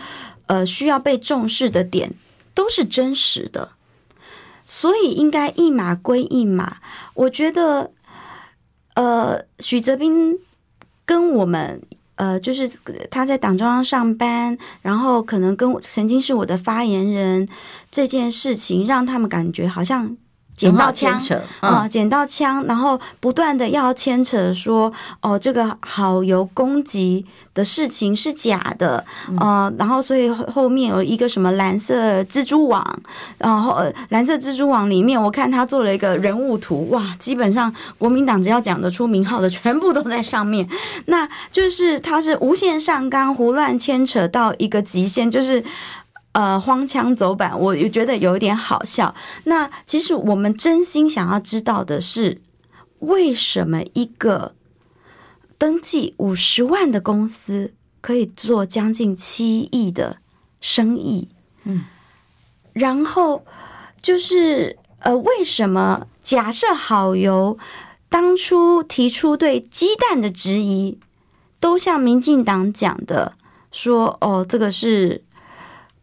[0.47, 2.13] 呃，需要被重视的点
[2.53, 3.71] 都是真实的，
[4.65, 6.77] 所以应该一码归一码。
[7.13, 7.91] 我觉得，
[8.95, 10.37] 呃，许泽斌
[11.05, 11.81] 跟我们，
[12.15, 12.69] 呃，就是
[13.11, 17.47] 他在党中央上班，然后可能跟我曾经是我的发言人
[17.91, 20.17] 这件事情，让他们感觉好像。
[20.57, 21.21] 捡到枪
[21.59, 21.87] 啊！
[21.87, 24.91] 捡到枪，然后不断的要牵扯说，
[25.21, 29.05] 哦，这个好游攻击的事情是假的，
[29.39, 32.99] 呃，然后所以后面有一个什么蓝色蜘蛛网，
[33.37, 40.67] 然后蓝色蜘蛛网里面，我看他做了一个人物图，哇，基本上国民党只要讲得出名号的， 全部都在上面，
[41.05, 45.63] 那就是他是无限上纲，胡乱牵扯到一个极限，就是。
[46.37, 49.15] 呃，荒腔走板，我也觉得有一点好笑。
[49.45, 52.39] 那其实我们真心想要知道的是，
[52.99, 54.53] 为什么一个
[55.57, 60.17] 登记五十万的公司可以做将近七亿的
[60.61, 61.29] 生意？
[61.63, 61.85] 嗯，
[62.73, 63.43] 然后
[64.03, 67.57] 就是呃，为什么假设好油
[68.09, 70.99] 当初提出对鸡蛋的质疑，
[71.59, 73.33] 都像民进党讲的
[73.71, 75.23] 说，哦，这个是。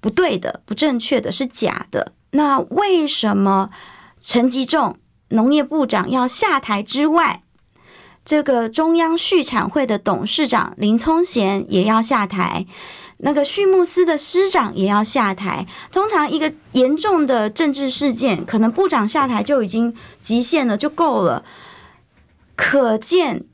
[0.05, 2.13] 不对的，不正确的，是假的。
[2.33, 3.71] 那为什么
[4.21, 7.43] 陈吉仲农业部长要下台之外，
[8.23, 12.67] 这个中央畜产会的董事长林聪贤也要下台？
[13.17, 15.67] 那个畜牧司的司长也要下台。
[15.91, 21.43] 通常一个严重的政治事件，可能部长下台就已经极限了，就够了。
[22.55, 23.47] 可见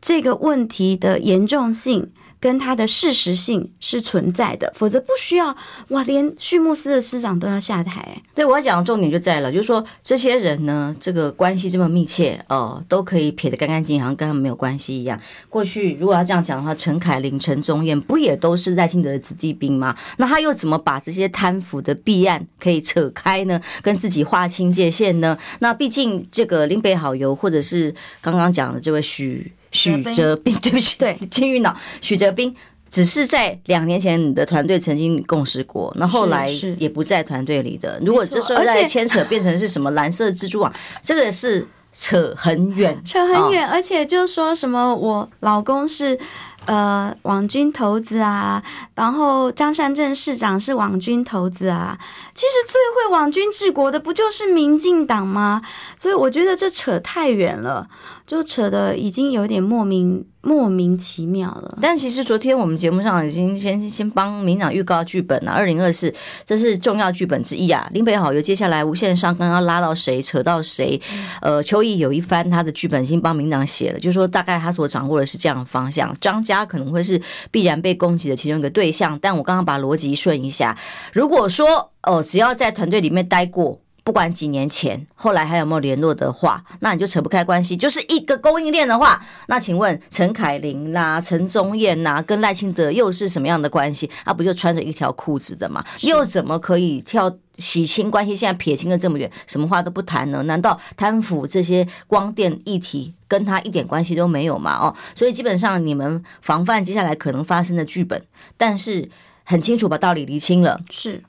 [0.00, 2.12] 这个问题的严重性。
[2.40, 5.56] 跟它的事实性是存在的，否则不需要
[5.88, 8.22] 哇，连畜牧司的司长都要下台。
[8.34, 15.18] 对，我要讲的重点就在了，就是说这些人呢，这个关系这么密切哦，都可以撇得干干净净，好像跟他们没有关系一样。
[15.48, 19.96] 过去如果要这样讲的话，陈凯琳、陈宗彦不也都是赖清德的子弟兵吗？
[20.18, 23.60] 那他又怎么把这些贪腐的弊案可以扯开呢？
[23.82, 25.36] 跟自己划清界限呢？
[25.60, 29.50] 那毕竟这个林北好游，或者是刚刚讲的这位许。
[29.72, 32.54] 许哲斌， 对不起，对 金鱼脑，许哲斌
[32.90, 36.48] 只是在两年前你的团队曾经共事过，那后来
[36.78, 38.00] 也不在团队里的。
[38.04, 46.18] 如果这时候再牵扯变成是什么蓝色蜘蛛网，这个是扯很远， 扯很远，而且就说什么我老公是。
[46.66, 48.62] 呃，网军头子啊，
[48.94, 51.98] 然后张善政市长是网军头子啊。
[52.34, 55.62] 其实最会网军治国的不就是民进党吗？
[55.96, 57.88] 所以我觉得这扯太远了，
[58.28, 60.24] 就扯的已经有点莫名。
[60.40, 66.14] 莫名其妙了，但其实昨天我们节目上已经先先帮民党预告剧本了，二零二四
[66.46, 67.86] 这是重要剧本之一啊。
[67.92, 70.98] 林北好友接下来无限上纲要拉到谁，扯到谁？
[71.42, 76.16] 呃，邱毅有一番他的剧本已经帮民党写了，就是说大概他所掌握的是这样的方向。
[76.18, 77.20] 张家可能会是
[77.50, 80.78] 必然被攻击的其中一个对象，但我刚刚把逻辑顺一下，
[81.12, 81.68] 如果说
[82.04, 83.78] 哦、呃，只要在团队里面待过。
[84.08, 87.76] 不管几年前，后来还有没有联络的话，那你就扯不开关系。
[87.76, 94.10] 就是一个供应链的话，那请问陈凯琳啦、陈宗彦呐，跟赖清德又是什么样的关系？
[94.24, 95.84] 啊不就穿着一条裤子的吗？
[96.00, 98.34] 又怎么可以跳洗清关系？
[98.34, 100.42] 现在撇清的这么远，什么话都不谈呢？
[100.44, 104.78] 难道贪腐这些光电议题跟他一点关系都没有吗？
[104.80, 108.24] 哦，所以基本上你们防范接下来可能发生的剧本，
[108.56, 109.10] 但是
[109.44, 111.22] 很清楚把道理厘清了，是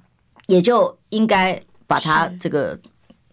[0.48, 1.62] 也就应该。
[1.90, 2.80] 把他这个。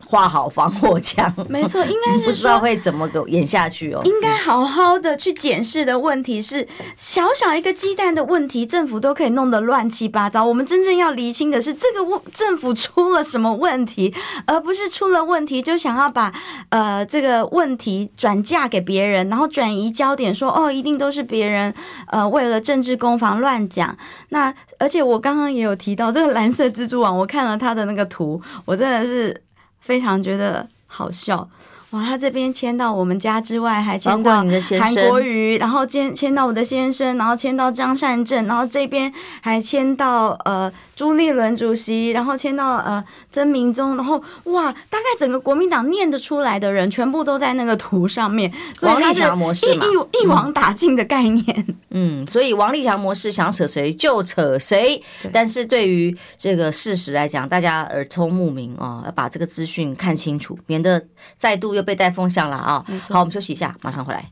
[0.08, 4.00] 画好防火墙，没错，应该是不知道会怎么个演下去哦。
[4.04, 10.44] 应该好好的去检视的问题是，小小一个鸡蛋的问题，政府都可以弄得乱七八糟。
[10.44, 14.14] 我们真正要厘清的是，这个问政府出了什么问题，
[14.46, 16.32] 而不是出了问题就想要把
[16.68, 21.74] 呃这个问题转嫁给别人，然后转移焦点说，说哦一定都是别人
[22.12, 23.96] 呃为了政治攻防乱讲。
[24.28, 29.42] 那而且我刚刚也有提到这个蓝色蜘蛛网，我看了他的那个图，我真的是。
[29.86, 31.48] 非常觉得好笑。
[31.96, 34.44] 哇，他这边签到我们家之外，还签到
[34.78, 48.52] 韩国瑜，然后签签到我的先生，然后签到张善政，然后这边还签到呃朱立伦主席，然后签到呃曾明宗，然后哇，大概整个国民党念得出来的人，全部都在那个图上面。
[48.82, 51.66] 王立强模式嘛，一一网打尽的概念。
[51.90, 55.00] 嗯，所以王立强模式想扯谁就扯谁，
[55.32, 61.02] 但是对于这个事实来讲，大家耳聪目明哦，要把这个资讯看清楚，免得
[61.36, 61.76] 再度。
[61.76, 62.84] 又被带风向了啊！
[63.08, 64.26] 好，我们休息一下，马上回来。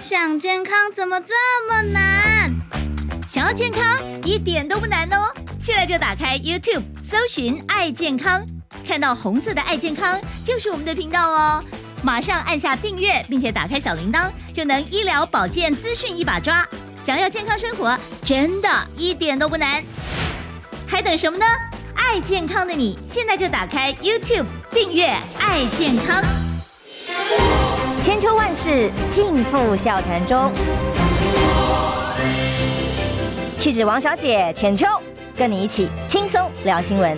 [0.00, 1.34] 想健康怎么这
[1.68, 2.50] 么难？
[3.28, 3.82] 想要健康
[4.24, 5.32] 一点都不难哦！
[5.60, 8.44] 现在就打开 YouTube，搜寻“爱健康”，
[8.86, 11.62] 看到红色的“爱健康”就是我们的频道哦。
[12.02, 16.66] 马上按下订阅，并且打开小铃铛，就能医疗保健资讯一把抓。
[17.00, 19.82] 想要健康生活，真的一点都不难，
[20.86, 21.46] 还等什么呢？
[21.94, 25.06] 爱健康的你，现在就打开 YouTube 订阅
[25.40, 26.22] “爱健康”。
[28.02, 30.52] 千秋万世尽付笑谈中。
[33.58, 34.86] 气质王小姐浅秋，
[35.36, 37.16] 跟你一起轻松聊新闻。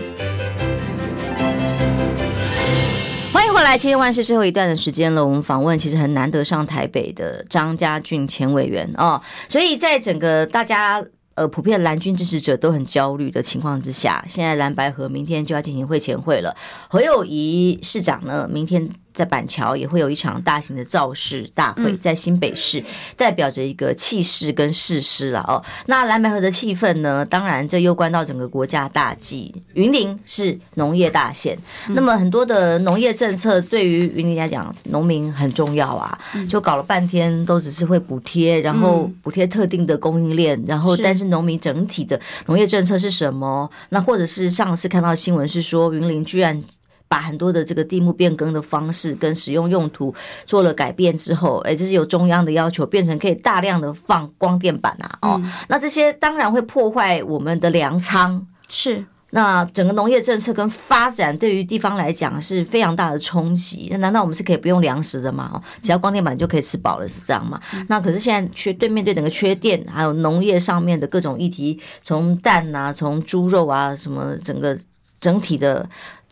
[3.32, 5.24] 欢迎回来，千秋万世最后一段的时间了。
[5.24, 11.04] 我们访问其实很难得上台北的张家俊前委员哦，所以在整个大家。
[11.34, 16.56] 呃，普遍蓝军支持者都很焦虑的情况之下，现在蓝白合明天就要进行会前会了。
[16.88, 18.88] 何友谊市长呢，明天。
[19.14, 22.82] 在板桥也会有一场大型的造势大会，在新北市
[23.16, 25.62] 代表着一个气势跟誓师了哦。
[25.86, 27.24] 那蓝白河的气氛呢？
[27.24, 29.54] 当然这攸关到整个国家大计。
[29.74, 31.56] 云林是农业大县，
[31.90, 36.18] 那么很多的农业政策对于云林来讲，农民很重要啊。
[36.48, 43.70] 就搞了半天都只是会补贴，然后补贴特定的供应链，然后但是农民整体的农业政策是什么？
[43.90, 46.60] 那或者是上次看到新闻是说云林居然。
[47.08, 59.04] 把很多的这个地目变更的方式跟使用用途做了改变之后，哎，这是有中央的要求，变成可以大量的放光电板啊，哦，那这些当然会破坏我们的粮仓，是。
[59.30, 63.88] 那整个农业政策跟发展对于地方来讲是非常大的冲击。
[63.90, 65.60] 那难道我们是可以不用粮食的吗？
[65.82, 67.60] 只要光电板就可以吃饱了，是这样吗？
[67.88, 74.78] 那可是现在缺对面对整个缺电，还有农业上面的各种议题，从蛋啊，从猪肉啊，什么整个
[75.18, 75.84] 整体的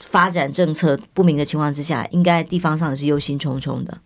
[0.06, 3.98] 发展政策不明的情况之下，应该地方上是忧心忡忡的。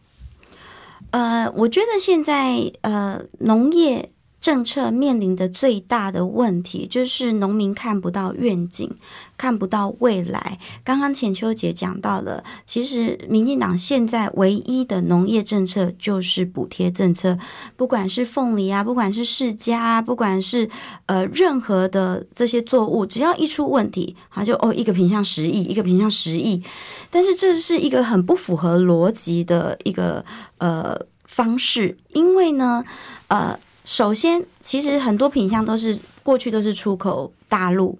[1.10, 4.10] 呃，我觉得现在呃农业。
[4.40, 8.88] 政策面临的最大的问题就是农民看不到愿景，
[9.36, 10.58] 看不到未来。
[10.84, 17.36] 刚刚浅秋姐讲到了，其实民进党现在唯一的农业政策就是补贴政策，
[17.76, 20.68] 不管是凤梨啊，不管是释迦啊，不管是
[21.06, 26.62] 呃任何的这些作物，只要一出问题，他就哦一个品项十亿，一个品项十亿。
[27.10, 30.24] 但是这是一个很不符合逻辑的一个
[30.58, 32.84] 呃方式，因为呢，
[33.26, 33.58] 呃。
[33.86, 37.96] 首先，其实很多品相都是过去都是出口大陆，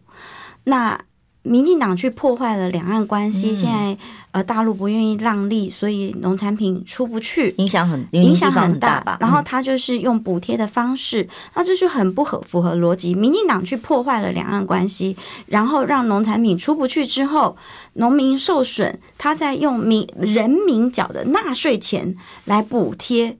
[0.64, 1.01] 那
[1.45, 3.97] 民进党去破坏了两岸关系，现在
[4.32, 9.18] 呃大陆不愿意让利，所以农产品出不去，影响很影响很大吧。
[9.20, 13.14] 然后他就是用补贴的方式，那这就很不合符合逻辑。
[13.14, 15.16] 民进党去破坏了两岸关系，
[15.47, 17.57] 然后让农产品出不去之后，
[17.93, 23.37] 农民受损，他再用民人民缴的纳税钱来补贴。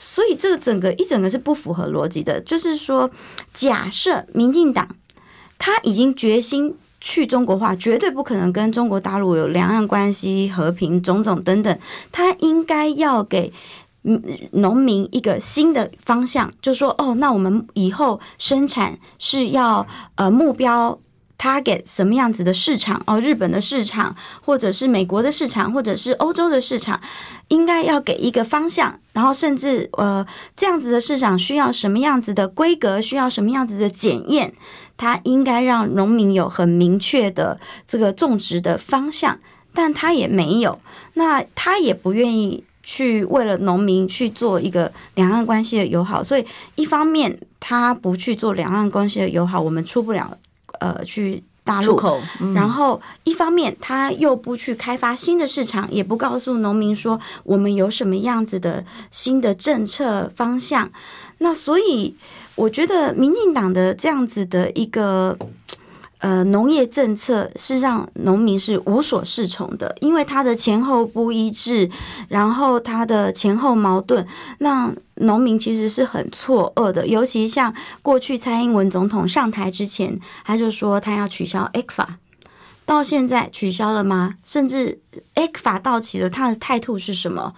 [0.00, 3.10] 所以这个整个一整个是不符合逻辑的，就是说，
[3.52, 4.88] 假设民进党
[5.58, 11.78] 他已经决心去中国化，绝对不可能跟中国大陆有两岸关系和平种种等等，
[12.12, 13.52] 他应该要给
[14.52, 19.84] 农民一个新的方向，就说哦，那我们以后生产是要
[20.14, 20.98] 呃目标。
[21.38, 23.20] Target 什么样子的市场哦？
[23.20, 24.14] 日本的市场，
[24.44, 27.00] 或者是美国的市场，或者是欧洲的市场，
[27.48, 28.98] 应该要给一个方向。
[29.12, 30.26] 然后甚至呃，
[30.56, 34.52] 这样子的市场需要什么样子的规格，需要什么样子的检验，
[34.96, 39.38] 它应该让农民有很明确的这个种植的方向。
[39.74, 40.80] 但他也没有，
[41.14, 46.24] 那他也不愿意去为了农民去做一个两岸关系的友好。
[46.24, 50.36] 所以一方面他不去做两岸关系的友好，我们出不了。
[50.80, 52.00] 呃，去大陆，
[52.40, 60.90] 嗯、然后一方面他又不去开发新的市场，也不告诉农民说我们有什么样子的新的政策方向。
[61.38, 62.14] 那所以
[62.54, 65.36] 我觉得民进党的这样子的一个。
[66.20, 71.88] 呃，农业政策是让农民是无所适从的，因为它的前后不一致，
[72.28, 74.26] 然后它的前后矛盾，
[74.58, 77.06] 那农民其实是很错愕的。
[77.06, 82.06] 尤其像过去蔡英文总统上台之前，他就说他要取消 ECFA，
[82.84, 84.34] 到现在取消了吗？
[84.44, 84.98] 甚至
[85.36, 87.54] ECFA 到期了，他的态度是什么？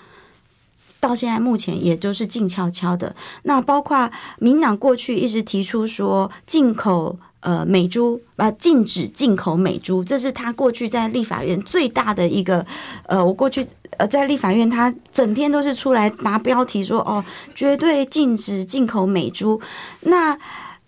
[1.00, 3.16] 到现在目前也都是静悄悄的。
[3.44, 7.18] 那包括民党过去一直提出说进口。
[7.40, 12.64] 呃，美猪啊，禁止进口美猪，这是他过去在立法院最大的一个。
[13.06, 13.66] 呃，我过去
[13.96, 17.24] 呃在立法院，他整天都是出来拿标题说哦，
[17.54, 19.60] 绝对禁止进口美猪。
[20.02, 20.38] 那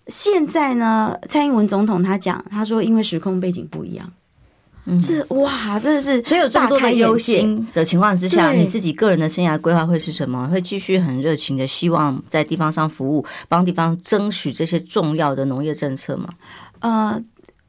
[0.07, 4.11] 现在呢，蔡英文总统他讲，他说因为时空背景不一样。
[4.85, 10.47] 嗯，这哇，真的是所以有这么多的忧心的情况之下，你自己个人的生涯规划会是什么？
[10.47, 16.27] 会继续很热情的希望在地方上服务，帮地方争取这些重要的农业政策吗？
[16.79, 17.21] 呃，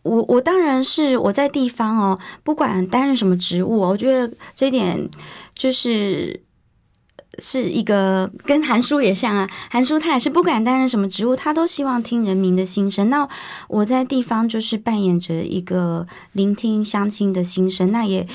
[0.02, 5.08] 我我当然是我在地方哦，不管担任什么职务，我觉得这一点
[5.54, 6.40] 就是。
[7.38, 13.08] 是一个跟韩叔也像啊，韩叔他也是不管担任什么职务，他都希望听人民的心声。
[13.10, 13.28] 那
[13.68, 18.26] 我在地方就是扮演着一个聆听乡亲的心声，那也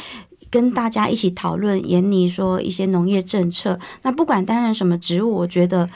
[0.49, 3.79] 跟大家一起讨论，研拟说一些农业政策。
[4.01, 5.89] 那不管担任什么职务，我觉得。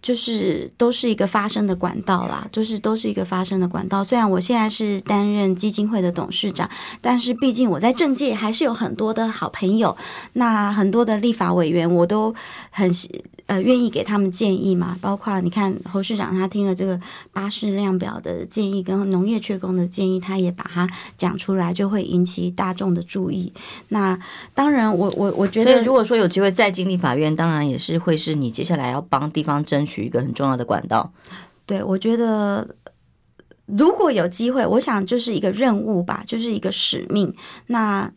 [0.00, 4.02] 就是都是一个发声的管道啦，就是都是一个发声的管道。
[4.04, 6.68] 虽然我现在是担任基金会的董事长，
[7.00, 9.96] 但是毕竟我在政界还是有很多的好朋友，
[10.34, 12.34] 那很多的立法委员我都
[12.70, 12.92] 很。
[13.48, 14.98] 呃，愿意给他们建议嘛？
[15.00, 17.00] 包括你看侯市长他听了这个
[17.32, 20.86] 巴士量表的建议，跟农业缺工的建议，他也把它
[21.16, 23.50] 讲出来，就会引起大众的注意。
[23.88, 24.18] 那
[24.52, 31.10] 当然我，我我我觉得，如果说有机会再进立法院，当然也是会是你接下来要帮地方争取一个很重要的管道。
[31.64, 32.76] 对，我觉得
[33.64, 37.34] 如果有机会，我想就是一个任务吧，就是一个使命。
[37.68, 38.12] 那。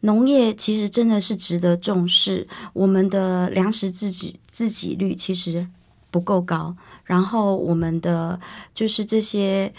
[0.00, 5.66] 农业其实真的是值得重视，我们的粮食自己自给率其实
[6.10, 8.38] 不够高，然后我们的
[8.74, 9.72] 就是这些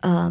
[0.00, 0.30] 呃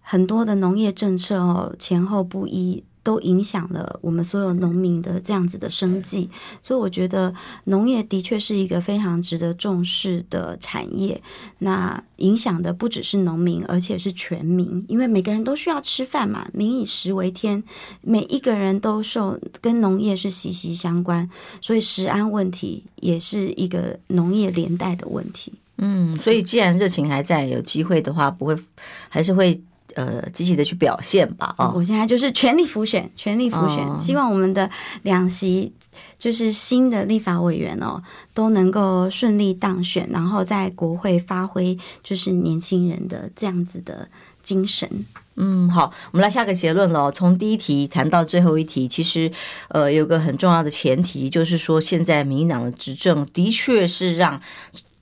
[0.00, 6.30] 很多的农业政策哦前后不一，都影响了我们所有农民的这样子的生计，
[6.62, 7.34] 所以我觉得
[7.64, 11.20] 农业的确是一个非常值得重视的产业。
[11.58, 17.62] 那影响的不只是农民，而且是全民，因为每个人都需要吃饭嘛，民以食为天，
[18.00, 21.28] 每一个人都受跟农业是息息相关，
[21.60, 25.52] 所以食安问题也是一个农业连带的问题。
[25.78, 28.56] 嗯，所以既然热情还在，有机会的话，不会
[29.08, 29.60] 还是会。
[29.94, 31.54] 呃，积极的去表现吧！
[31.58, 34.70] 哦，我现在就是全力辅选，全力辅选，哦、希望我们的
[35.02, 35.72] 两席
[36.18, 44.08] 就是新的立法委员哦，都能够顺利当选，然后在国会发挥就是年轻人的这样子的
[44.42, 45.04] 精神。
[45.36, 47.10] 嗯，好，我们来下个结论了。
[47.10, 49.30] 从第一题谈到最后一题，其实
[49.68, 54.40] 呃，有个很重要的前提，就是说现在民进党的执政的确是让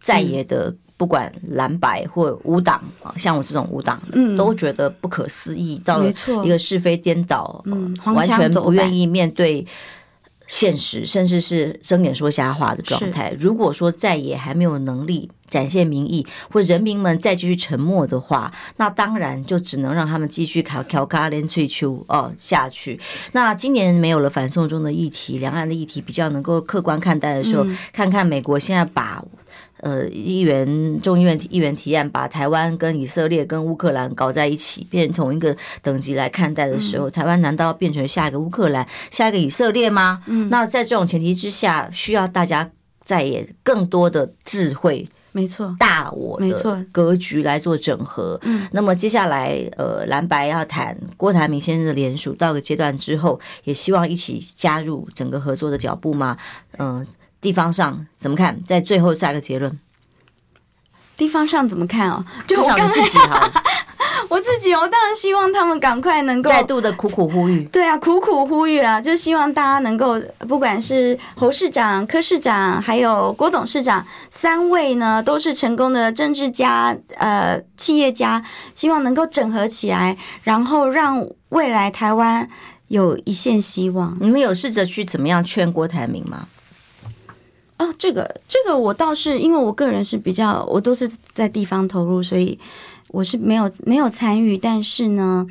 [0.00, 0.78] 在野的、嗯。
[1.00, 6.12] 不管蓝白或无党啊，像我这种无党的，嗯、都觉得不可思议，到了
[6.44, 9.66] 一个是非颠倒，嗯、完全不愿意面对
[10.46, 13.34] 现实，甚至是睁眼说瞎话的状态。
[13.40, 23.00] 如果说再也还没有能力展现民意，或人民们再继续沉默的话，那当然就只能让他们继续卡卡卡连翠秋哦下去。
[23.32, 29.24] 那今年没有了反送中的议题，两岸的议题比较能够客观看待的时候，嗯、看看美国现在把。
[29.82, 40.22] 呃，议员众议院议员提案把台湾跟以色列跟乌克兰搞在一起，变成同一个等级来看待的时候，嗯、台湾难道要变成下一个乌克兰、下一个以色列吗？
[40.26, 42.70] 嗯，那在这种前提之下，需要大家
[43.02, 48.38] 再也更多的智慧，没错，大我没错格局来做整合。
[48.42, 56.36] 嗯，那么接下来呃，蓝白要谈郭台铭先生的联署，到个阶段之后，也希望一起加入整个合作的脚步吗？
[56.76, 57.06] 嗯、呃。
[57.40, 58.58] 地方上怎么看？
[58.66, 59.78] 在最后下个结论。
[61.16, 62.24] 地方上怎么看哦？
[62.46, 63.62] 就至少你自己哈，
[64.30, 67.62] 我自己，我当然希望他们赶快能够再度的苦苦呼吁。
[67.64, 70.18] 对啊，苦苦呼吁啦，就希望大家能够，
[70.48, 78.42] 不管是侯市长、柯市长，还有郭董事长，三位呢都是成功的政治家、呃企业家，
[78.74, 82.48] 希望能够整合起来，然后让未来台湾
[82.88, 84.16] 有一线希望。
[84.22, 86.48] 你们有试着去怎么样劝郭台铭吗？
[87.80, 92.58] 哦，这个这个我倒是，因为我个人是比较，我都是在地方投入，所以
[93.08, 94.58] 我是没有没有参与。
[94.58, 95.46] 但是呢，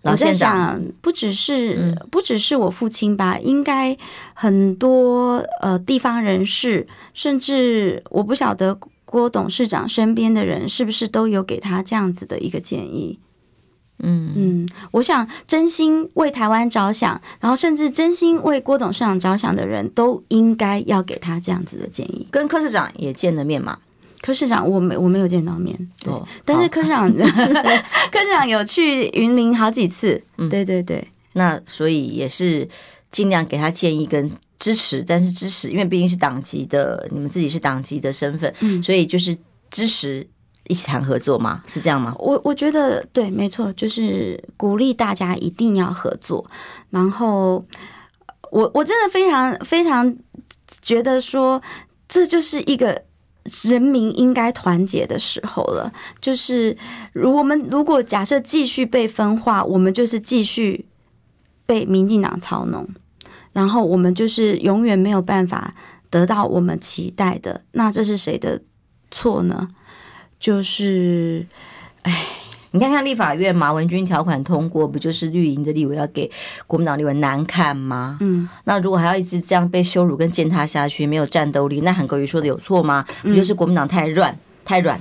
[0.00, 3.94] 我在想，不只是不只是我父亲吧，应该
[4.32, 13.18] 很多呃地方人士，甚至我不晓得郭董事长身边的人是不是都有给他这样子的一个建议。
[13.98, 22.28] 嗯嗯，我想真心为台湾着想，然后甚至真心为郭董事长着想的人都应该要给他这样子的建议。
[22.30, 23.78] 跟柯市长也见了面嘛？
[24.20, 30.22] 柯市长我没我没有见到面，对，哦、但是柯市长 柯市长有去云林好几次。
[30.36, 31.06] 嗯，对对对。
[31.34, 32.68] 那所以也是
[33.10, 39.36] 尽量给他建议跟支持，但是支持，因为毕竟是党籍的，你们自己是党籍的身份，嗯，所以就是
[39.70, 40.26] 支持。
[40.68, 41.62] 一起谈合作吗？
[41.66, 42.14] 是这样吗？
[42.18, 46.44] 我我觉得对，没错，就是鼓励大家一定要合作。
[46.90, 47.64] 然后，
[48.50, 50.16] 我我真的非常非常
[50.82, 51.60] 觉得说，
[52.08, 53.02] 这就是一个
[53.62, 55.92] 人民应该团结的时候了。
[56.20, 56.76] 就是
[57.12, 60.86] 如我们如果假设继续被分化，我们就是继续
[61.64, 62.88] 被民进党操弄，
[63.52, 65.74] 然后我们就是永远没有办法
[66.10, 67.62] 得到我们期待的。
[67.72, 68.60] 那这是谁的
[69.10, 69.68] 错呢？
[70.38, 71.46] 就是，
[72.02, 72.26] 哎，
[72.72, 76.30] 你看看立法院马文君条款通过，不就是绿营的立委要给
[76.66, 78.18] 国民党立委难看吗？
[78.20, 83.04] 嗯，那如果还要一直这样被羞辱跟践踏下去，没有战斗力，那韩国瑜说的有错吗？
[83.22, 85.00] 不就是国民党太软太软，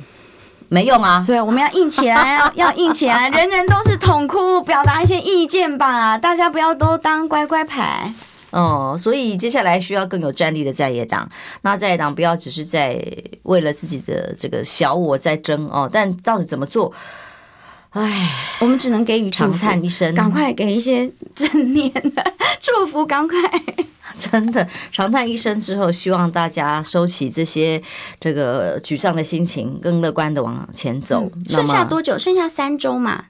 [0.69, 1.23] 没用啊！
[1.27, 8.13] 对，我们要硬起来，要硬起来，人人都是痛哭，表达一些意见吧，大家不要都当乖乖牌。
[8.51, 11.29] 哦，所以接下来需要更有战力的在野党。
[11.61, 13.03] 那在野党不要只是在
[13.43, 16.93] 为了自己的这个小我在争哦，但到底怎么做？
[17.91, 18.29] 哎，
[18.59, 23.37] 我们只能给予长叹一声，赶快给一些正面的 祝福，赶快。
[24.17, 27.81] 真的长叹一声之后，希望大家收起这些
[28.19, 31.29] 这个沮丧的心情，更乐观的往前走。
[31.35, 32.17] 嗯、剩下多久？
[32.17, 33.25] 剩下三周嘛，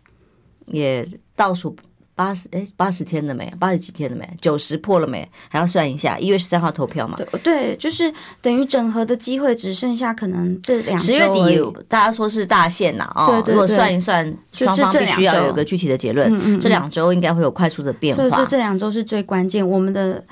[0.67, 1.75] 也倒数。
[2.15, 3.53] 八十哎，八十天了没？
[3.59, 4.25] 八十几天了没？
[4.39, 5.29] 九十破了没？
[5.49, 7.17] 还要算一下，一月十三号投票嘛？
[7.17, 8.11] 对对，就是
[8.41, 10.97] 等于整合的机会只剩下可能这两。
[10.97, 16.33] 十月底大家说是大限呐，哦，对对对，如果算一算，双方必须要有个具体的结论。
[16.33, 18.23] 嗯嗯，这两周应该会有快速的变化。
[18.23, 20.23] 所以说这两周是最关键，我们的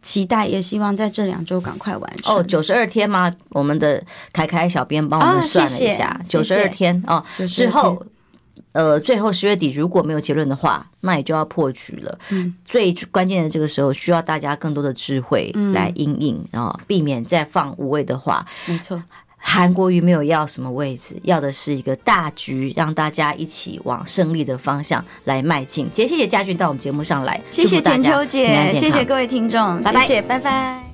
[0.00, 2.36] 期待也希望在这两周赶快完成。
[2.36, 3.30] 哦，九十二天吗？
[3.50, 4.02] 我们的
[4.32, 8.02] 凯凯小编帮我们算了一下，九十二天哦，之后。
[8.78, 12.16] 呃，最后十月底如果没有结论的话，那也就要破局了。
[12.28, 18.46] 嗯，最关键的这个时候，需要大家更多的智慧来应应啊，嗯、避免再放无谓的话。
[18.66, 19.02] 没错。
[19.36, 25.90] 韩国瑜没有要什么位置，要的是一个大局，让大家一起往胜利的方向来迈进。
[25.92, 30.87] 今天谢谢嘉俊到我们节目上来，谢谢简秋姐，谢谢各位听众，拜拜，谢谢，拜拜。